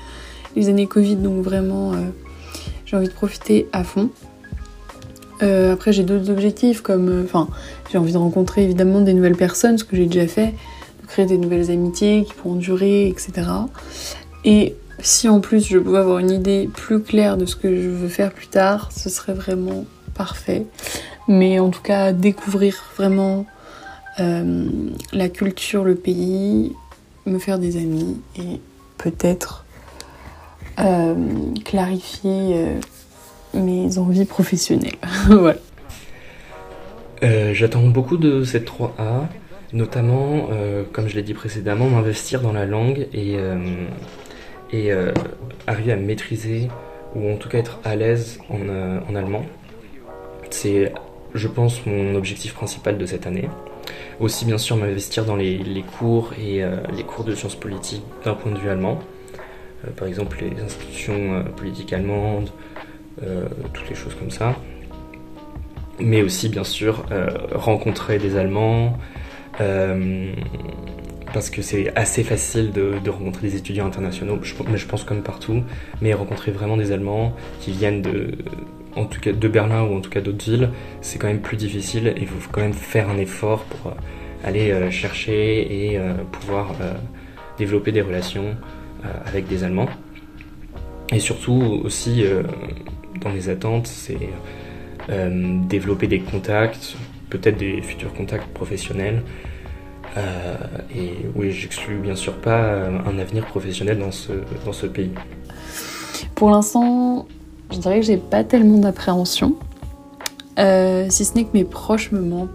les 0.54 0.68
années 0.68 0.86
Covid, 0.86 1.16
donc 1.16 1.42
vraiment, 1.42 1.92
euh, 1.92 1.96
j'ai 2.86 2.96
envie 2.96 3.08
de 3.08 3.12
profiter 3.12 3.66
à 3.72 3.84
fond. 3.84 4.10
Euh, 5.42 5.72
après, 5.72 5.92
j'ai 5.92 6.02
d'autres 6.02 6.30
objectifs 6.30 6.80
comme. 6.80 7.22
Enfin, 7.24 7.48
j'ai 7.90 7.98
envie 7.98 8.12
de 8.12 8.18
rencontrer 8.18 8.64
évidemment 8.64 9.00
des 9.00 9.14
nouvelles 9.14 9.36
personnes, 9.36 9.78
ce 9.78 9.84
que 9.84 9.96
j'ai 9.96 10.06
déjà 10.06 10.26
fait, 10.26 10.54
de 11.02 11.06
créer 11.06 11.26
des 11.26 11.38
nouvelles 11.38 11.70
amitiés 11.70 12.24
qui 12.24 12.34
pourront 12.34 12.56
durer, 12.56 13.08
etc. 13.08 13.48
Et 14.44 14.74
si 15.00 15.28
en 15.28 15.40
plus 15.40 15.66
je 15.66 15.78
pouvais 15.78 15.98
avoir 15.98 16.18
une 16.18 16.30
idée 16.30 16.68
plus 16.72 17.02
claire 17.02 17.36
de 17.36 17.46
ce 17.46 17.56
que 17.56 17.80
je 17.80 17.88
veux 17.88 18.08
faire 18.08 18.32
plus 18.32 18.48
tard, 18.48 18.90
ce 18.92 19.08
serait 19.08 19.34
vraiment 19.34 19.84
parfait. 20.14 20.66
Mais 21.28 21.60
en 21.60 21.70
tout 21.70 21.82
cas, 21.82 22.12
découvrir 22.12 22.84
vraiment 22.96 23.46
euh, 24.20 24.66
la 25.12 25.28
culture, 25.28 25.84
le 25.84 25.94
pays, 25.94 26.72
me 27.26 27.38
faire 27.38 27.58
des 27.58 27.76
amis 27.76 28.20
et 28.36 28.60
peut-être 28.96 29.64
euh, 30.80 31.14
clarifier 31.64 32.54
euh, 32.54 32.80
mes 33.54 33.98
envies 33.98 34.24
professionnelles. 34.24 34.96
voilà. 35.28 35.58
J'attends 37.52 37.82
beaucoup 37.88 38.16
de 38.16 38.44
cette 38.44 38.70
3A, 38.70 39.26
notamment, 39.72 40.50
comme 40.92 41.08
je 41.08 41.16
l'ai 41.16 41.24
dit 41.24 41.34
précédemment, 41.34 41.88
m'investir 41.88 42.40
dans 42.40 42.52
la 42.52 42.64
langue 42.64 43.08
et, 43.12 43.36
et 44.72 44.92
euh, 44.92 45.12
arriver 45.66 45.92
à 45.92 45.96
maîtriser 45.96 46.68
ou 47.14 47.30
en 47.30 47.36
tout 47.36 47.48
cas 47.48 47.58
être 47.58 47.80
à 47.84 47.96
l'aise 47.96 48.38
en, 48.50 48.68
euh, 48.68 49.00
en 49.08 49.14
allemand. 49.14 49.44
C'est, 50.50 50.92
je 51.34 51.48
pense, 51.48 51.84
mon 51.86 52.14
objectif 52.14 52.54
principal 52.54 52.98
de 52.98 53.06
cette 53.06 53.26
année. 53.26 53.48
Aussi, 54.20 54.44
bien 54.44 54.58
sûr, 54.58 54.76
m'investir 54.76 55.24
dans 55.24 55.36
les, 55.36 55.84
cours 55.98 56.32
et 56.38 56.62
euh, 56.62 56.76
les 56.94 57.04
cours 57.04 57.24
de 57.24 57.34
sciences 57.34 57.54
politiques 57.54 58.02
d'un 58.24 58.34
point 58.34 58.52
de 58.52 58.58
vue 58.58 58.68
allemand. 58.68 58.98
Par 59.96 60.08
exemple, 60.08 60.38
les 60.40 60.60
institutions 60.60 61.44
politiques 61.56 61.92
allemandes, 61.92 62.50
toutes 63.72 63.88
les 63.88 63.94
choses 63.94 64.14
comme 64.16 64.30
ça 64.30 64.56
mais 66.00 66.22
aussi 66.22 66.48
bien 66.48 66.62
sûr 66.62 67.04
rencontrer 67.52 68.18
des 68.18 68.36
Allemands, 68.36 68.98
parce 71.32 71.50
que 71.50 71.62
c'est 71.62 71.94
assez 71.96 72.22
facile 72.22 72.72
de, 72.72 72.94
de 73.02 73.10
rencontrer 73.10 73.48
des 73.48 73.56
étudiants 73.56 73.86
internationaux, 73.86 74.38
je, 74.42 74.54
mais 74.70 74.78
je 74.78 74.86
pense 74.86 75.04
comme 75.04 75.22
partout, 75.22 75.62
mais 76.00 76.14
rencontrer 76.14 76.50
vraiment 76.50 76.76
des 76.76 76.92
Allemands 76.92 77.34
qui 77.60 77.72
viennent 77.72 78.02
de, 78.02 78.32
en 78.96 79.04
tout 79.04 79.20
cas 79.20 79.32
de 79.32 79.48
Berlin 79.48 79.84
ou 79.84 79.96
en 79.96 80.00
tout 80.00 80.10
cas 80.10 80.20
d'autres 80.20 80.44
villes, 80.44 80.70
c'est 81.00 81.18
quand 81.18 81.28
même 81.28 81.40
plus 81.40 81.56
difficile 81.56 82.08
et 82.08 82.20
il 82.22 82.26
faut 82.26 82.50
quand 82.50 82.60
même 82.60 82.72
faire 82.72 83.08
un 83.08 83.18
effort 83.18 83.64
pour 83.64 83.92
euh, 83.92 83.94
aller 84.44 84.70
euh, 84.70 84.90
chercher 84.90 85.90
et 85.90 85.98
euh, 85.98 86.14
pouvoir 86.32 86.74
développer 87.58 87.92
des 87.92 88.02
relations 88.02 88.56
avec 89.26 89.46
des 89.46 89.64
Allemands. 89.64 89.88
Et 91.12 91.18
surtout 91.18 91.80
aussi 91.84 92.24
dans 93.20 93.30
les 93.30 93.48
attentes, 93.48 93.86
c'est 93.86 94.28
développer 95.08 96.06
des 96.06 96.20
contacts, 96.20 96.96
peut-être 97.30 97.56
des 97.56 97.80
futurs 97.82 98.12
contacts 98.12 98.46
professionnels. 98.52 99.22
Euh, 100.18 100.56
et 100.94 101.12
oui, 101.34 101.52
j'exclus 101.52 101.98
bien 101.98 102.16
sûr 102.16 102.34
pas 102.34 102.58
euh, 102.58 102.98
un 103.06 103.18
avenir 103.18 103.46
professionnel 103.46 103.98
dans 103.98 104.10
ce, 104.10 104.32
dans 104.64 104.72
ce 104.72 104.86
pays. 104.86 105.12
Pour 106.34 106.50
l'instant, 106.50 107.26
je 107.70 107.78
dirais 107.78 108.00
que 108.00 108.06
j'ai 108.06 108.16
pas 108.16 108.44
tellement 108.44 108.78
d'appréhension. 108.78 109.54
Euh, 110.58 111.06
si 111.08 111.24
ce 111.24 111.34
n'est 111.34 111.44
que 111.44 111.54
mes 111.54 111.64
proches 111.64 112.10
me 112.10 112.20
manquent 112.20 112.50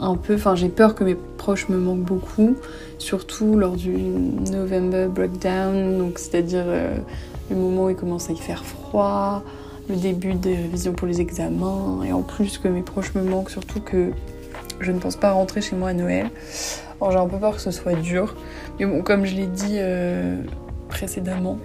un 0.00 0.16
peu. 0.16 0.34
Enfin, 0.34 0.54
j'ai 0.54 0.68
peur 0.68 0.94
que 0.94 1.04
mes 1.04 1.14
proches 1.14 1.68
me 1.68 1.76
manquent 1.76 2.04
beaucoup, 2.04 2.56
surtout 2.98 3.56
lors 3.56 3.76
du 3.76 3.92
November 3.92 5.08
Breakdown, 5.08 6.10
c'est-à-dire 6.16 6.64
le 7.50 7.56
moment 7.56 7.84
où 7.84 7.90
il 7.90 7.96
commence 7.96 8.30
à 8.30 8.32
y 8.32 8.36
faire 8.36 8.64
froid, 8.64 9.42
le 9.88 9.96
début 9.96 10.34
des 10.34 10.56
révisions 10.56 10.92
pour 10.92 11.06
les 11.06 11.20
examens, 11.20 12.02
et 12.04 12.12
en 12.12 12.22
plus 12.22 12.58
que 12.58 12.68
mes 12.68 12.82
proches 12.82 13.14
me 13.14 13.22
manquent, 13.22 13.50
surtout 13.50 13.80
que 13.80 14.12
je 14.84 14.92
ne 14.92 14.98
pense 14.98 15.16
pas 15.16 15.32
rentrer 15.32 15.60
chez 15.60 15.76
moi 15.76 15.90
à 15.90 15.92
Noël. 15.94 16.30
Alors 17.00 17.12
j'ai 17.12 17.18
un 17.18 17.26
peu 17.26 17.38
peur 17.38 17.56
que 17.56 17.60
ce 17.60 17.70
soit 17.70 17.94
dur, 17.94 18.34
mais 18.78 18.86
bon, 18.86 19.02
comme 19.02 19.24
je 19.24 19.34
l'ai 19.34 19.46
dit 19.46 19.76
euh, 19.78 20.36
précédemment, 20.88 21.58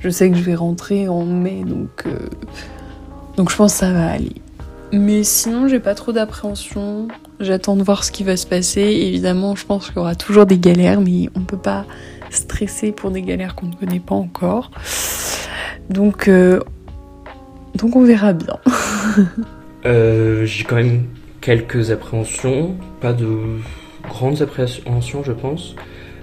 je 0.00 0.10
sais 0.10 0.30
que 0.30 0.36
je 0.36 0.42
vais 0.42 0.54
rentrer 0.54 1.08
en 1.08 1.24
mai, 1.24 1.62
donc, 1.64 2.04
euh, 2.06 2.28
donc 3.36 3.50
je 3.50 3.56
pense 3.56 3.72
que 3.72 3.78
ça 3.78 3.92
va 3.92 4.10
aller. 4.10 4.34
Mais 4.92 5.22
sinon, 5.22 5.68
j'ai 5.68 5.80
pas 5.80 5.94
trop 5.94 6.12
d'appréhension. 6.12 7.08
J'attends 7.40 7.76
de 7.76 7.82
voir 7.82 8.04
ce 8.04 8.10
qui 8.10 8.24
va 8.24 8.36
se 8.36 8.46
passer. 8.46 8.80
Évidemment, 8.80 9.54
je 9.54 9.66
pense 9.66 9.88
qu'il 9.88 9.96
y 9.96 9.98
aura 9.98 10.14
toujours 10.14 10.46
des 10.46 10.58
galères, 10.58 11.00
mais 11.00 11.28
on 11.34 11.40
peut 11.40 11.58
pas 11.58 11.84
stresser 12.30 12.92
pour 12.92 13.10
des 13.10 13.22
galères 13.22 13.54
qu'on 13.54 13.66
ne 13.66 13.74
connaît 13.74 14.00
pas 14.00 14.14
encore. 14.14 14.70
Donc, 15.90 16.28
euh, 16.28 16.60
donc 17.74 17.96
on 17.96 18.04
verra 18.04 18.32
bien. 18.32 18.58
Euh, 19.86 20.44
J'ai 20.44 20.64
quand 20.64 20.76
même 20.76 21.04
quelques 21.48 21.92
appréhensions, 21.92 22.76
pas 23.00 23.14
de 23.14 23.26
grandes 24.06 24.42
appréhensions 24.42 25.22
je 25.24 25.32
pense, 25.32 25.76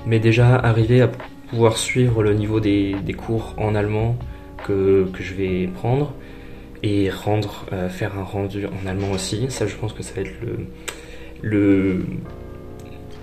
mais 0.05 0.19
déjà 0.19 0.55
arriver 0.55 1.01
à 1.01 1.09
pouvoir 1.49 1.77
suivre 1.77 2.21
le 2.21 2.35
niveau 2.35 2.59
des, 2.59 2.95
cours 3.17 3.55
en 3.57 3.73
allemand 3.73 4.17
que, 4.67 5.07
que 5.11 5.23
je 5.23 5.33
vais 5.33 5.65
prendre 5.65 6.13
et 6.83 7.09
rendre, 7.09 7.65
euh, 7.73 7.89
faire 7.89 8.19
un 8.19 8.21
rendu 8.21 8.67
en 8.67 8.87
allemand 8.87 9.09
aussi. 9.13 9.47
Ça, 9.49 9.65
je 9.65 9.75
pense 9.75 9.93
que 9.93 10.03
ça 10.03 10.13
va 10.13 10.21
être 10.21 10.35
le, 10.43 10.67
le, 11.41 12.05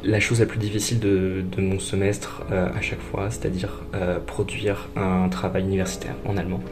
la 0.03 0.19
chose 0.19 0.41
la 0.41 0.47
plus 0.47 0.59
difficile 0.59 0.99
de, 0.99 1.45
de 1.57 1.63
mon 1.63 1.79
semestre 1.79 2.43
euh, 2.51 2.67
à 2.77 2.81
chaque 2.81 3.01
fois, 3.01 3.31
c'est-à-dire 3.31 3.81
euh, 3.95 4.19
produire 4.19 4.89
un 4.97 5.29
travail 5.29 5.63
universitaire 5.63 6.17
en 6.27 6.37
allemand. 6.37 6.65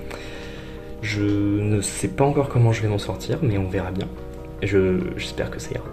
Je 1.03 1.23
ne 1.23 1.81
sais 1.83 2.09
pas 2.09 2.25
encore 2.25 2.49
comment 2.49 2.73
je 2.73 2.83
vais 2.83 2.88
m'en 2.88 2.99
sortir, 2.99 3.38
mais 3.43 3.59
on 3.59 3.69
verra 3.69 3.93
bien. 3.93 4.09
Je- 4.62 4.99
J'espère 5.16 5.51
que 5.51 5.59
ça 5.59 5.70
ira. 5.73 5.85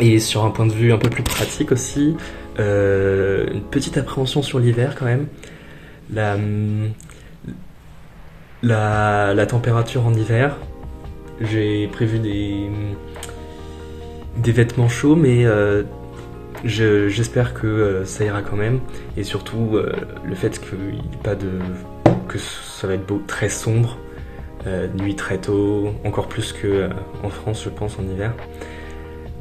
Et 0.00 0.18
sur 0.18 0.44
un 0.44 0.50
point 0.50 0.66
de 0.66 0.72
vue 0.72 0.92
un 0.92 0.98
peu 0.98 1.10
plus 1.10 1.22
pratique 1.22 1.72
aussi, 1.72 2.16
euh, 2.58 3.46
une 3.52 3.62
petite 3.62 3.98
appréhension 3.98 4.40
sur 4.42 4.58
l'hiver 4.58 4.94
quand 4.98 5.04
même. 5.04 5.26
La, 6.12 6.36
la, 8.62 9.34
température 9.46 10.06
en 10.06 10.14
hiver, 10.14 10.56
j'ai 11.40 11.86
prévu 11.88 12.18
des, 12.18 12.68
des 14.38 14.52
vêtements 14.52 14.88
chauds, 14.88 15.16
mais 15.16 15.44
euh, 15.46 15.82
je- 16.64 17.08
j'espère 17.08 17.54
que 17.54 17.66
euh, 17.66 18.04
ça 18.04 18.24
ira 18.24 18.42
quand 18.42 18.56
même. 18.56 18.80
Et 19.16 19.24
surtout, 19.24 19.76
le 20.24 20.34
fait 20.34 20.58
pas 21.22 21.34
de. 21.34 21.48
que 22.28 22.38
ça 22.38 22.86
va 22.86 22.94
être 22.94 23.06
beau, 23.06 23.20
très 23.26 23.48
sombre, 23.48 23.98
euh, 24.66 24.88
nuit 24.88 25.14
très 25.14 25.38
tôt, 25.38 25.94
encore 26.04 26.28
plus 26.28 26.52
que 26.52 26.66
euh, 26.66 26.88
en 27.22 27.30
France, 27.30 27.62
je 27.64 27.70
pense, 27.70 27.98
en 27.98 28.02
hiver. 28.02 28.34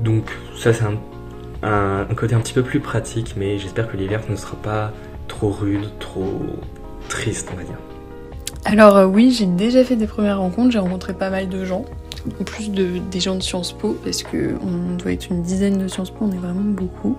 Donc, 0.01 0.31
ça, 0.57 0.71
c'est 0.71 0.85
un, 0.85 2.15
côté 2.15 2.35
un 2.35 2.39
petit 2.39 2.53
peu 2.53 2.63
plus 2.63 2.79
pratique, 2.79 3.35
mais 3.35 3.57
j'espère 3.57 3.91
que 3.91 3.97
l'hiver 3.97 4.21
ne 4.29 4.37
sera 4.37 4.55
pas 4.55 4.93
trop 5.27 5.49
rude, 5.49 5.89
trop 5.99 6.39
triste, 7.09 7.49
on 7.53 7.57
va 7.57 7.63
dire. 7.63 7.77
Alors 8.65 8.95
euh, 8.95 9.05
oui, 9.05 9.31
j'ai 9.31 9.45
déjà 9.45 9.83
fait 9.83 9.95
des 9.95 10.07
premières 10.07 10.39
rencontres, 10.39 10.71
j'ai 10.71 10.79
rencontré 10.79 11.13
pas 11.13 11.29
mal 11.29 11.49
de 11.49 11.65
gens. 11.65 11.83
en 12.39 12.43
plus 12.43 12.71
de, 12.71 12.99
des 13.11 13.19
gens 13.19 13.35
de 13.35 13.41
Sciences 13.41 13.73
Po, 13.73 13.97
parce 14.03 14.23
qu'on 14.23 14.95
doit 14.97 15.11
être 15.11 15.29
une 15.29 15.41
dizaine 15.41 15.77
de 15.77 15.87
Sciences 15.87 16.11
Po, 16.11 16.25
on 16.25 16.31
est 16.31 16.37
vraiment 16.37 16.61
beaucoup. 16.61 17.17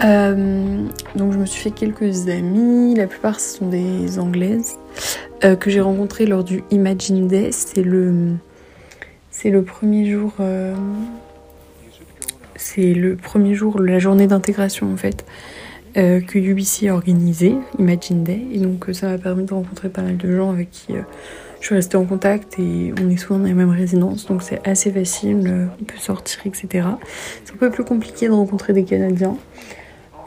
Donc 0.00 1.32
je 1.32 1.38
me 1.38 1.46
suis 1.46 1.62
fait 1.62 1.70
quelques 1.70 2.28
amis, 2.28 2.94
la 2.94 3.06
plupart 3.06 3.40
ce 3.40 3.58
sont 3.58 3.68
des 3.68 4.18
anglaises 4.18 4.76
euh, 5.44 5.56
que 5.56 5.70
j'ai 5.70 5.80
rencontrées 5.80 6.26
lors 6.26 6.44
du 6.44 6.62
Imagine 6.70 7.28
Day. 7.28 7.50
C'est 7.52 7.82
le, 7.82 8.34
c'est 9.30 9.50
le 9.50 9.62
premier 9.62 10.10
jour, 10.10 10.32
euh, 10.40 10.74
c'est 12.56 12.94
le 12.94 13.16
premier 13.16 13.54
jour, 13.54 13.80
la 13.80 13.98
journée 13.98 14.26
d'intégration 14.26 14.92
en 14.92 14.96
fait 14.96 15.24
que 15.94 16.38
UBC 16.38 16.88
a 16.88 16.94
organisé, 16.94 17.54
Imagine 17.78 18.24
Day, 18.24 18.42
et 18.52 18.58
donc 18.58 18.86
ça 18.92 19.10
m'a 19.10 19.16
permis 19.16 19.44
de 19.44 19.54
rencontrer 19.54 19.88
pas 19.88 20.02
mal 20.02 20.16
de 20.16 20.36
gens 20.36 20.50
avec 20.50 20.72
qui 20.72 20.92
je 21.60 21.66
suis 21.66 21.76
restée 21.76 21.96
en 21.96 22.04
contact 22.04 22.58
et 22.58 22.92
on 23.00 23.08
est 23.10 23.16
souvent 23.16 23.38
dans 23.38 23.44
les 23.44 23.54
mêmes 23.54 23.70
résidences, 23.70 24.26
donc 24.26 24.42
c'est 24.42 24.60
assez 24.66 24.90
facile, 24.90 25.68
on 25.80 25.84
peut 25.84 25.96
sortir, 25.96 26.40
etc. 26.46 26.88
C'est 27.44 27.54
un 27.54 27.56
peu 27.58 27.70
plus 27.70 27.84
compliqué 27.84 28.26
de 28.26 28.32
rencontrer 28.32 28.72
des 28.72 28.82
Canadiens. 28.82 29.36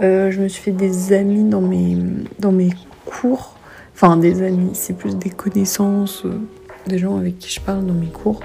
Euh, 0.02 0.32
je 0.32 0.42
me 0.42 0.48
suis 0.48 0.62
fait 0.62 0.72
des 0.72 1.14
amis 1.14 1.44
dans 1.44 1.62
mes, 1.62 1.98
dans 2.40 2.52
mes 2.52 2.70
cours. 3.06 3.57
Enfin, 4.00 4.16
des 4.16 4.44
amis, 4.44 4.70
c'est 4.74 4.96
plus 4.96 5.16
des 5.16 5.32
connaissances, 5.32 6.24
euh, 6.24 6.40
des 6.86 7.00
gens 7.00 7.18
avec 7.18 7.40
qui 7.40 7.52
je 7.52 7.60
parle 7.60 7.84
dans 7.84 7.96
mes 7.96 8.12
cours. 8.12 8.42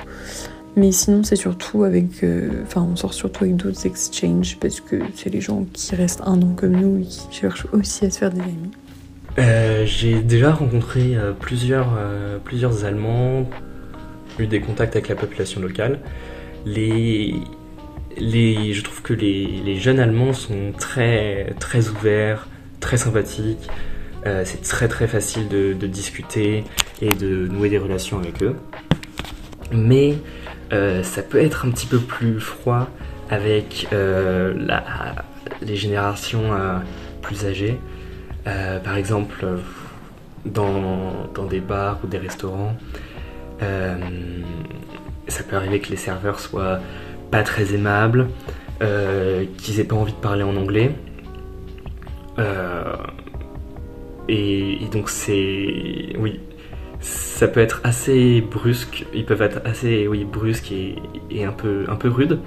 Mais 0.76 0.92
sinon, 0.92 1.22
c'est 1.24 1.36
surtout 1.36 1.84
avec. 1.84 2.24
Euh, 2.24 2.62
enfin, 2.62 2.88
on 2.90 2.96
sort 2.96 3.12
surtout 3.12 3.44
avec 3.44 3.56
d'autres 3.56 3.84
exchanges 3.84 4.56
parce 4.58 4.80
que 4.80 4.96
c'est 5.14 5.28
les 5.28 5.42
gens 5.42 5.66
qui 5.74 5.94
restent 5.94 6.22
un 6.24 6.40
an 6.40 6.54
comme 6.56 6.72
nous 6.72 7.02
et 7.02 7.04
qui 7.04 7.26
cherchent 7.30 7.66
aussi 7.74 8.06
à 8.06 8.10
se 8.10 8.20
faire 8.20 8.30
des 8.30 8.40
amis. 8.40 9.84
J'ai 9.84 10.22
déjà 10.22 10.52
rencontré 10.52 11.18
plusieurs, 11.38 11.98
plusieurs 12.44 12.86
Allemands, 12.86 13.46
eu 14.38 14.46
des 14.46 14.60
contacts 14.60 14.96
avec 14.96 15.08
la 15.08 15.16
population 15.16 15.60
locale. 15.60 15.98
Les, 16.64 17.34
les, 18.16 18.72
je 18.72 18.82
trouve 18.82 19.02
que 19.02 19.12
les, 19.12 19.60
les, 19.62 19.76
jeunes 19.76 20.00
Allemands 20.00 20.32
sont 20.32 20.72
très, 20.78 21.54
très 21.60 21.88
ouverts, 21.88 22.48
très 22.80 22.96
sympathiques. 22.96 23.68
Euh, 24.26 24.42
c'est 24.44 24.62
très 24.62 24.86
très 24.88 25.08
facile 25.08 25.48
de, 25.48 25.72
discuter 25.86 26.64
et 27.00 27.10
de 27.10 27.48
nouer 27.48 27.68
des 27.68 27.78
relations 27.78 28.18
avec 28.18 28.42
eux. 28.42 28.56
Mais 29.72 30.16
euh, 30.72 31.02
ça 31.02 31.22
peut 31.22 31.40
être 31.40 31.66
un 31.66 31.70
petit 31.70 31.86
peu 31.86 31.98
plus 31.98 32.40
froid 32.40 32.88
avec 33.30 33.88
euh, 33.92 34.54
les 35.60 35.76
générations 35.76 36.50
plus 37.22 37.46
âgées. 37.46 37.78
Par 38.44 38.96
exemple, 38.96 39.46
dans, 40.44 41.28
dans, 41.34 41.46
des 41.46 41.60
bars 41.60 41.98
ou 42.04 42.06
des 42.06 42.18
restaurants, 42.18 42.76
ça 43.60 45.42
peut 45.48 45.56
arriver 45.56 45.80
que 45.80 45.90
les 45.90 45.96
serveurs 45.96 46.40
soient 46.40 46.80
pas 47.30 47.42
très 47.42 47.74
aimables, 47.74 48.28
qu'ils 49.58 49.80
aient 49.80 49.84
pas 49.84 49.96
envie 49.96 50.12
de 50.12 50.18
parler 50.18 50.42
en 50.42 50.56
anglais. 50.56 50.94
Et, 54.28 54.78
donc 54.92 55.08
c'est... 55.08 56.14
Oui, 56.18 56.40
ça 57.00 57.48
peut 57.48 57.60
être 57.60 57.80
assez 57.84 58.40
brusque, 58.40 59.06
ils 59.12 59.24
peuvent 59.24 59.42
être 59.42 59.60
assez 59.64 60.06
oui, 60.06 60.24
brusques 60.24 60.70
et, 60.70 60.96
et 61.30 61.44
un, 61.44 61.52
peu, 61.52 61.84
un 61.88 61.96
peu 61.96 62.08
rudes, 62.08 62.38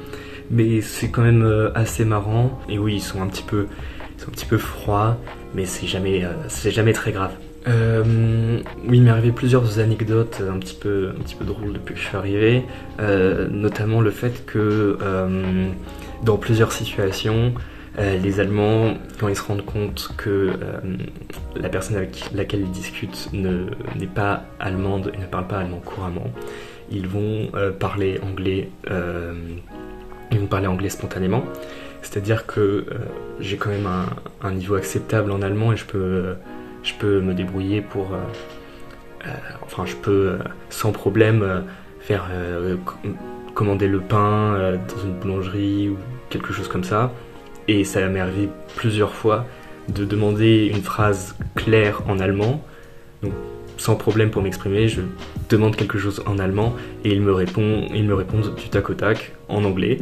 mais 0.49 0.81
c'est 0.81 1.09
quand 1.09 1.23
même 1.23 1.43
euh, 1.43 1.71
assez 1.75 2.05
marrant. 2.05 2.59
Et 2.69 2.79
oui, 2.79 2.95
ils 2.95 3.01
sont 3.01 3.21
un 3.21 3.27
petit 3.27 3.43
peu, 3.43 3.67
ils 4.17 4.21
sont 4.21 4.29
un 4.29 4.31
petit 4.31 4.45
peu 4.45 4.57
froids, 4.57 5.17
mais 5.53 5.65
c'est 5.65 5.87
jamais, 5.87 6.23
euh, 6.23 6.31
jamais 6.69 6.93
très 6.93 7.11
grave. 7.11 7.31
Euh, 7.67 8.61
oui, 8.87 8.97
il 8.97 9.03
m'est 9.03 9.09
arrivé 9.09 9.31
plusieurs 9.31 9.79
anecdotes 9.79 10.41
un 10.47 10.59
petit 10.59 10.75
peu, 10.75 11.09
un 11.17 11.21
petit 11.23 11.35
peu 11.35 11.45
drôles 11.45 11.73
depuis 11.73 11.95
que 11.95 11.99
je 11.99 12.05
suis 12.05 12.15
arrivé, 12.15 12.63
notamment 13.49 14.01
le 14.01 14.11
fait 14.11 14.45
que 14.45 14.99
dans 16.23 16.37
plusieurs 16.37 16.71
situations, 16.71 17.53
euh, 17.97 18.17
les 18.17 18.39
Allemands, 18.39 18.95
quand 19.19 19.29
ils 19.29 19.35
se 19.35 19.43
rendent 19.43 19.65
compte 19.65 20.11
que 20.17 20.29
euh, 20.29 20.79
la 21.55 21.69
personne 21.69 21.95
avec 21.95 22.29
laquelle 22.33 22.61
ils 22.61 22.71
discutent 22.71 23.29
n'est 23.33 24.07
pas 24.07 24.43
allemande 24.59 25.11
et 25.13 25.17
ne 25.17 25.25
parle 25.25 25.47
pas 25.47 25.59
allemand 25.59 25.79
couramment, 25.79 26.29
ils 26.91 27.07
vont 27.07 27.49
euh, 27.55 27.71
parler 27.71 28.19
anglais, 28.21 28.69
ils 30.31 30.39
vont 30.39 30.47
parler 30.47 30.67
anglais 30.67 30.89
spontanément. 30.89 31.43
C'est-à-dire 32.01 32.45
que 32.45 32.85
j'ai 33.39 33.57
quand 33.57 33.69
même 33.71 33.89
un, 34.41 34.51
niveau 34.51 34.75
acceptable 34.75 35.31
en 35.31 35.41
allemand 35.41 35.73
et 35.73 35.77
je 35.77 35.85
peux 35.85 36.35
je 36.83 36.93
peux 36.93 37.19
me 37.19 37.33
débrouiller 37.33 37.81
pour. 37.81 38.09
Enfin, 39.63 39.85
je 39.87 39.95
peux 39.95 40.37
sans 40.69 40.91
problème 40.91 41.63
faire 41.99 42.29
commander 43.55 43.87
le 43.87 44.01
pain 44.01 44.77
dans 44.87 45.03
une 45.03 45.13
boulangerie 45.13 45.89
ou 45.89 45.97
quelque 46.29 46.53
chose 46.53 46.67
comme 46.67 46.83
ça. 46.83 47.11
Et 47.67 47.83
ça 47.83 48.07
m'est 48.07 48.19
arrivé 48.19 48.49
plusieurs 48.75 49.13
fois 49.13 49.45
de 49.89 50.05
demander 50.05 50.71
une 50.73 50.81
phrase 50.81 51.35
claire 51.55 52.01
en 52.07 52.19
allemand. 52.19 52.63
Donc, 53.23 53.33
sans 53.77 53.95
problème 53.95 54.29
pour 54.29 54.41
m'exprimer, 54.41 54.87
je 54.87 55.01
demande 55.49 55.75
quelque 55.75 55.97
chose 55.97 56.23
en 56.25 56.39
allemand 56.39 56.75
et 57.03 57.11
ils 57.11 57.21
me, 57.21 57.33
répond, 57.33 57.87
ils 57.93 58.05
me 58.05 58.13
répondent 58.13 58.55
du 58.55 58.69
tac 58.69 58.89
au 58.89 58.93
tac 58.93 59.33
en 59.49 59.63
anglais. 59.63 59.99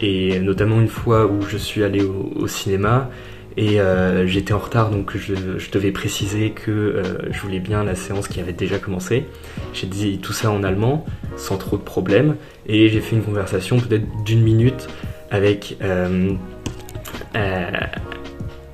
Et 0.00 0.40
notamment 0.40 0.80
une 0.80 0.88
fois 0.88 1.26
où 1.26 1.42
je 1.42 1.56
suis 1.56 1.84
allé 1.84 2.02
au, 2.02 2.46
cinéma 2.48 3.08
et 3.56 3.80
euh, 3.80 4.26
j'étais 4.26 4.54
en 4.54 4.58
retard, 4.58 4.90
donc 4.90 5.16
je, 5.16 5.34
devais 5.70 5.92
préciser 5.92 6.50
que 6.50 6.70
euh, 6.70 7.02
je 7.30 7.38
voulais 7.40 7.60
bien 7.60 7.84
la 7.84 7.94
séance 7.94 8.26
qui 8.26 8.40
avait 8.40 8.54
déjà 8.54 8.78
commencé. 8.78 9.26
J'ai 9.74 9.86
dit 9.86 10.18
tout 10.18 10.32
ça 10.32 10.50
en 10.50 10.64
allemand, 10.64 11.04
sans 11.36 11.58
trop 11.58 11.76
de 11.76 11.82
problèmes, 11.82 12.36
et 12.66 12.88
j'ai 12.88 13.00
fait 13.00 13.14
une 13.14 13.22
conversation 13.22 13.78
peut-être 13.78 14.06
d'une 14.24 14.42
minute 14.42 14.88
avec, 15.30 15.76
euh 15.82 16.32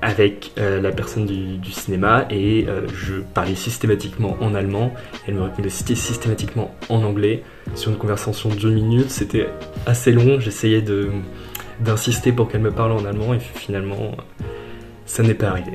avec 0.01 0.53
euh, 0.59 0.81
la 0.81 0.92
personne 0.92 1.27
du, 1.27 1.73
cinéma, 1.73 2.27
et 2.31 2.66
euh, 2.68 2.87
je 2.88 3.16
parlais 3.35 3.55
systématiquement 3.55 4.37
en 4.40 4.55
allemand, 4.55 4.92
elle 5.27 5.35
me 5.35 5.42
répondait 5.42 5.71
systématiquement 5.71 6.75
en 6.88 7.03
anglais. 7.03 7.42
Sur 7.75 7.90
une 7.90 7.99
conversation 7.99 8.49
d'une 8.49 8.75
minute, 8.75 9.11
c'était 9.11 9.49
assez 9.87 10.12
long, 10.12 10.38
j'essayais 10.38 10.85
d'insister 11.81 12.33
pour 12.33 12.49
qu'elle 12.49 12.61
me 12.61 12.71
parle 12.71 12.92
en 12.92 13.05
allemand, 13.05 13.35
et 13.35 13.40
finalement 13.40 14.16
ça 15.05 15.23
n'est 15.23 15.35
pas 15.35 15.49
arrivé. 15.49 15.73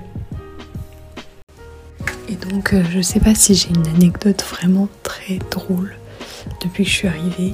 Et 2.30 2.36
donc, 2.36 2.74
euh, 2.74 2.84
je 2.92 3.02
sais 3.02 3.20
pas 3.20 3.36
si 3.36 3.54
j'ai 3.56 3.70
une 3.70 3.88
anecdote 3.88 4.44
vraiment 4.44 4.88
très 5.04 5.40
drôle 5.52 5.94
depuis 6.64 6.84
que 6.84 6.90
je 6.90 6.96
suis 6.96 7.08
arrivée. 7.08 7.54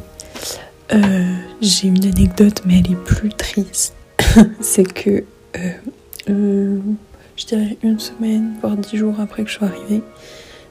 Euh, 0.93 1.35
j'ai 1.61 1.87
une 1.87 2.05
anecdote, 2.05 2.61
mais 2.65 2.79
elle 2.79 2.91
est 2.91 3.03
plus 3.03 3.29
triste. 3.29 3.95
C'est 4.59 4.91
que, 4.91 5.23
euh, 5.57 5.71
euh, 6.29 6.79
je 7.35 7.45
dirais 7.45 7.77
une 7.83 7.99
semaine, 7.99 8.55
voire 8.61 8.77
dix 8.77 8.97
jours 8.97 9.15
après 9.19 9.43
que 9.43 9.49
je 9.49 9.55
suis 9.55 9.65
arrivée, 9.65 10.01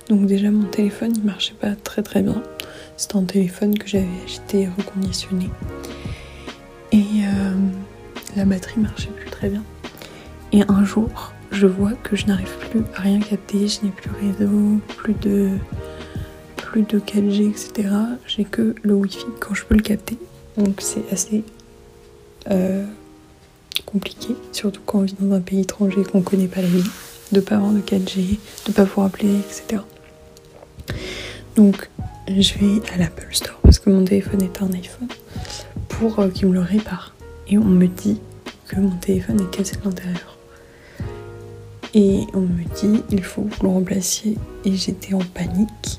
donc 0.08 0.26
déjà 0.26 0.50
mon 0.50 0.66
téléphone 0.66 1.12
il 1.16 1.24
marchait 1.24 1.54
pas 1.54 1.74
très 1.74 2.02
très 2.02 2.22
bien. 2.22 2.42
C'était 2.96 3.16
un 3.16 3.24
téléphone 3.24 3.76
que 3.78 3.86
j'avais 3.86 4.06
acheté 4.24 4.68
reconditionné. 4.76 5.50
Et 6.92 6.98
euh, 6.98 7.54
la 8.36 8.44
batterie 8.44 8.80
marchait 8.80 9.10
plus 9.10 9.30
très 9.30 9.48
bien. 9.48 9.62
Et 10.52 10.62
un 10.68 10.84
jour, 10.84 11.32
je 11.50 11.66
vois 11.66 11.92
que 12.02 12.16
je 12.16 12.26
n'arrive 12.26 12.54
plus 12.70 12.82
à 12.96 13.02
rien 13.02 13.20
capter, 13.20 13.68
je 13.68 13.84
n'ai 13.84 13.90
plus 13.90 14.10
réseau, 14.10 14.80
plus 14.96 15.14
de, 15.14 15.50
plus 16.56 16.82
de 16.82 16.98
4G, 16.98 17.50
etc. 17.50 17.88
J'ai 18.26 18.44
que 18.44 18.74
le 18.82 18.94
Wi-Fi 18.94 19.26
quand 19.40 19.54
je 19.54 19.64
peux 19.64 19.74
le 19.74 19.82
capter. 19.82 20.18
Donc 20.56 20.80
c'est 20.80 21.04
assez 21.12 21.44
compliqué, 23.90 24.36
surtout 24.52 24.80
quand 24.84 24.98
on 24.98 25.02
vit 25.02 25.14
dans 25.20 25.34
un 25.34 25.40
pays 25.40 25.60
étranger 25.60 26.02
qu'on 26.02 26.22
connaît 26.22 26.48
pas 26.48 26.60
la 26.60 26.68
vie, 26.68 26.84
de 27.32 27.40
pas 27.40 27.56
avoir 27.56 27.72
de 27.72 27.80
4G, 27.80 28.38
de 28.66 28.72
pas 28.72 28.84
pouvoir 28.84 29.06
appeler, 29.06 29.34
etc. 29.38 29.82
Donc 31.56 31.88
je 32.28 32.54
vais 32.58 32.82
à 32.92 32.98
l'Apple 32.98 33.28
Store 33.32 33.58
parce 33.62 33.78
que 33.78 33.90
mon 33.90 34.04
téléphone 34.04 34.42
est 34.42 34.62
un 34.62 34.72
iPhone 34.72 35.08
pour 35.88 36.18
euh, 36.20 36.28
qu'il 36.28 36.48
me 36.48 36.54
le 36.54 36.60
répare. 36.60 37.14
Et 37.48 37.58
on 37.58 37.64
me 37.64 37.86
dit 37.86 38.20
que 38.68 38.76
mon 38.76 38.90
téléphone 38.90 39.40
est 39.40 39.56
cassé 39.56 39.76
de 39.76 39.84
l'intérieur. 39.84 40.36
Et 41.94 42.26
on 42.34 42.40
me 42.40 42.64
dit, 42.76 43.02
il 43.10 43.24
faut 43.24 43.42
que 43.42 43.54
vous 43.56 43.62
le 43.62 43.68
remplaciez. 43.70 44.36
Et 44.64 44.74
j'étais 44.76 45.14
en 45.14 45.20
panique. 45.20 45.98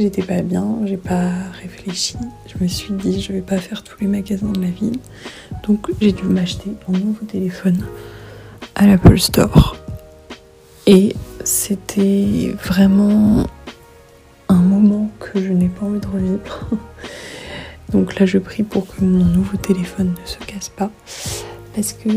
J'étais 0.00 0.22
pas 0.22 0.40
bien, 0.40 0.78
j'ai 0.86 0.96
pas 0.96 1.28
réfléchi. 1.60 2.16
Je 2.46 2.54
me 2.64 2.66
suis 2.66 2.94
dit, 2.94 3.20
je 3.20 3.34
vais 3.34 3.42
pas 3.42 3.58
faire 3.58 3.84
tous 3.84 4.00
les 4.00 4.06
magasins 4.06 4.50
de 4.50 4.62
la 4.62 4.70
ville. 4.70 4.96
Donc 5.68 5.90
j'ai 6.00 6.12
dû 6.12 6.22
m'acheter 6.22 6.70
un 6.88 6.92
nouveau 6.92 7.26
téléphone 7.26 7.84
à 8.76 8.86
l'Apple 8.86 9.18
Store. 9.18 9.76
Et 10.86 11.14
c'était 11.44 12.56
vraiment 12.64 13.46
un 14.48 14.62
moment 14.62 15.10
que 15.20 15.38
je 15.38 15.52
n'ai 15.52 15.68
pas 15.68 15.84
envie 15.84 16.00
de 16.00 16.06
revivre. 16.06 16.70
Donc 17.92 18.18
là, 18.18 18.24
je 18.24 18.38
prie 18.38 18.62
pour 18.62 18.86
que 18.86 19.04
mon 19.04 19.22
nouveau 19.22 19.58
téléphone 19.58 20.14
ne 20.18 20.26
se 20.26 20.38
casse 20.38 20.70
pas. 20.70 20.90
Parce 21.74 21.92
que 21.92 22.08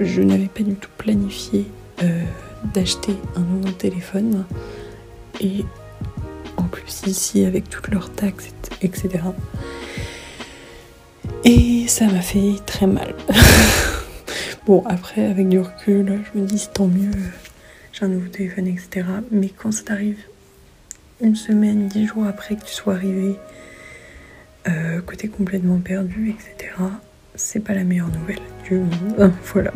je 0.00 0.20
n'avais 0.20 0.48
pas 0.48 0.64
du 0.64 0.74
tout 0.74 0.90
planifié 0.98 1.64
euh, 2.02 2.22
d'acheter 2.74 3.16
un 3.36 3.40
nouveau 3.40 3.70
téléphone. 3.70 4.44
Et 5.40 5.64
plus 6.72 7.02
ici 7.06 7.44
avec 7.44 7.70
toutes 7.70 7.88
leurs 7.88 8.10
taxes, 8.10 8.48
etc. 8.80 9.10
Et 11.44 11.86
ça 11.86 12.06
m'a 12.06 12.20
fait 12.20 12.54
très 12.66 12.86
mal. 12.86 13.14
bon, 14.66 14.82
après, 14.86 15.26
avec 15.26 15.48
du 15.48 15.60
recul, 15.60 16.20
je 16.32 16.40
me 16.40 16.46
dis 16.46 16.68
tant 16.72 16.86
mieux, 16.86 17.10
j'ai 17.92 18.04
un 18.04 18.08
nouveau 18.08 18.28
téléphone, 18.28 18.66
etc. 18.66 19.06
Mais 19.30 19.48
quand 19.48 19.70
ça 19.70 19.84
t'arrive 19.84 20.18
une 21.20 21.36
semaine, 21.36 21.88
dix 21.88 22.06
jours 22.06 22.26
après 22.26 22.56
que 22.56 22.64
tu 22.64 22.72
sois 22.72 22.94
arrivé, 22.94 23.36
euh, 24.68 25.00
que 25.02 25.14
t'es 25.14 25.28
complètement 25.28 25.78
perdu, 25.78 26.30
etc., 26.30 26.72
c'est 27.34 27.60
pas 27.60 27.74
la 27.74 27.84
meilleure 27.84 28.10
nouvelle 28.10 28.40
du 28.64 28.74
monde. 28.76 29.32
voilà. 29.52 29.72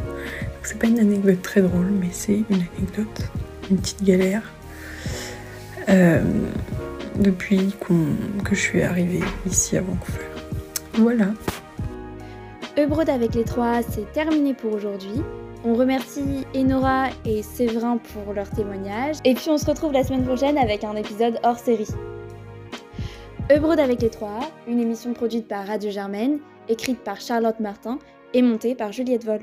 C'est 0.62 0.78
pas 0.78 0.86
une 0.86 0.98
anecdote 0.98 1.42
très 1.42 1.62
drôle, 1.62 1.90
mais 2.00 2.08
c'est 2.10 2.42
une 2.50 2.64
anecdote, 2.76 3.30
une 3.70 3.78
petite 3.78 4.02
galère. 4.02 4.42
Euh, 5.88 6.20
depuis 7.18 7.74
que 8.44 8.54
je 8.54 8.60
suis 8.60 8.82
arrivée 8.82 9.24
ici 9.46 9.76
à 9.76 9.80
Vancouver. 9.80 10.24
Voilà. 10.94 11.26
Eubrode 12.78 13.08
avec 13.08 13.34
les 13.34 13.44
trois, 13.44 13.82
c'est 13.82 14.10
terminé 14.12 14.54
pour 14.54 14.74
aujourd'hui. 14.74 15.22
On 15.64 15.74
remercie 15.74 16.44
Enora 16.54 17.06
et 17.24 17.42
Séverin 17.42 17.98
pour 17.98 18.34
leur 18.34 18.48
témoignage. 18.50 19.16
Et 19.24 19.34
puis 19.34 19.48
on 19.48 19.58
se 19.58 19.66
retrouve 19.66 19.92
la 19.92 20.04
semaine 20.04 20.24
prochaine 20.24 20.58
avec 20.58 20.84
un 20.84 20.94
épisode 20.94 21.38
hors 21.42 21.58
série. 21.58 21.88
Eubrode 23.50 23.80
avec 23.80 24.02
les 24.02 24.10
trois, 24.10 24.40
une 24.68 24.80
émission 24.80 25.12
produite 25.12 25.48
par 25.48 25.66
Radio 25.66 25.90
Germaine, 25.90 26.38
écrite 26.68 26.98
par 26.98 27.20
Charlotte 27.20 27.60
Martin 27.60 27.98
et 28.34 28.42
montée 28.42 28.74
par 28.74 28.92
Juliette 28.92 29.24
Vol. 29.24 29.40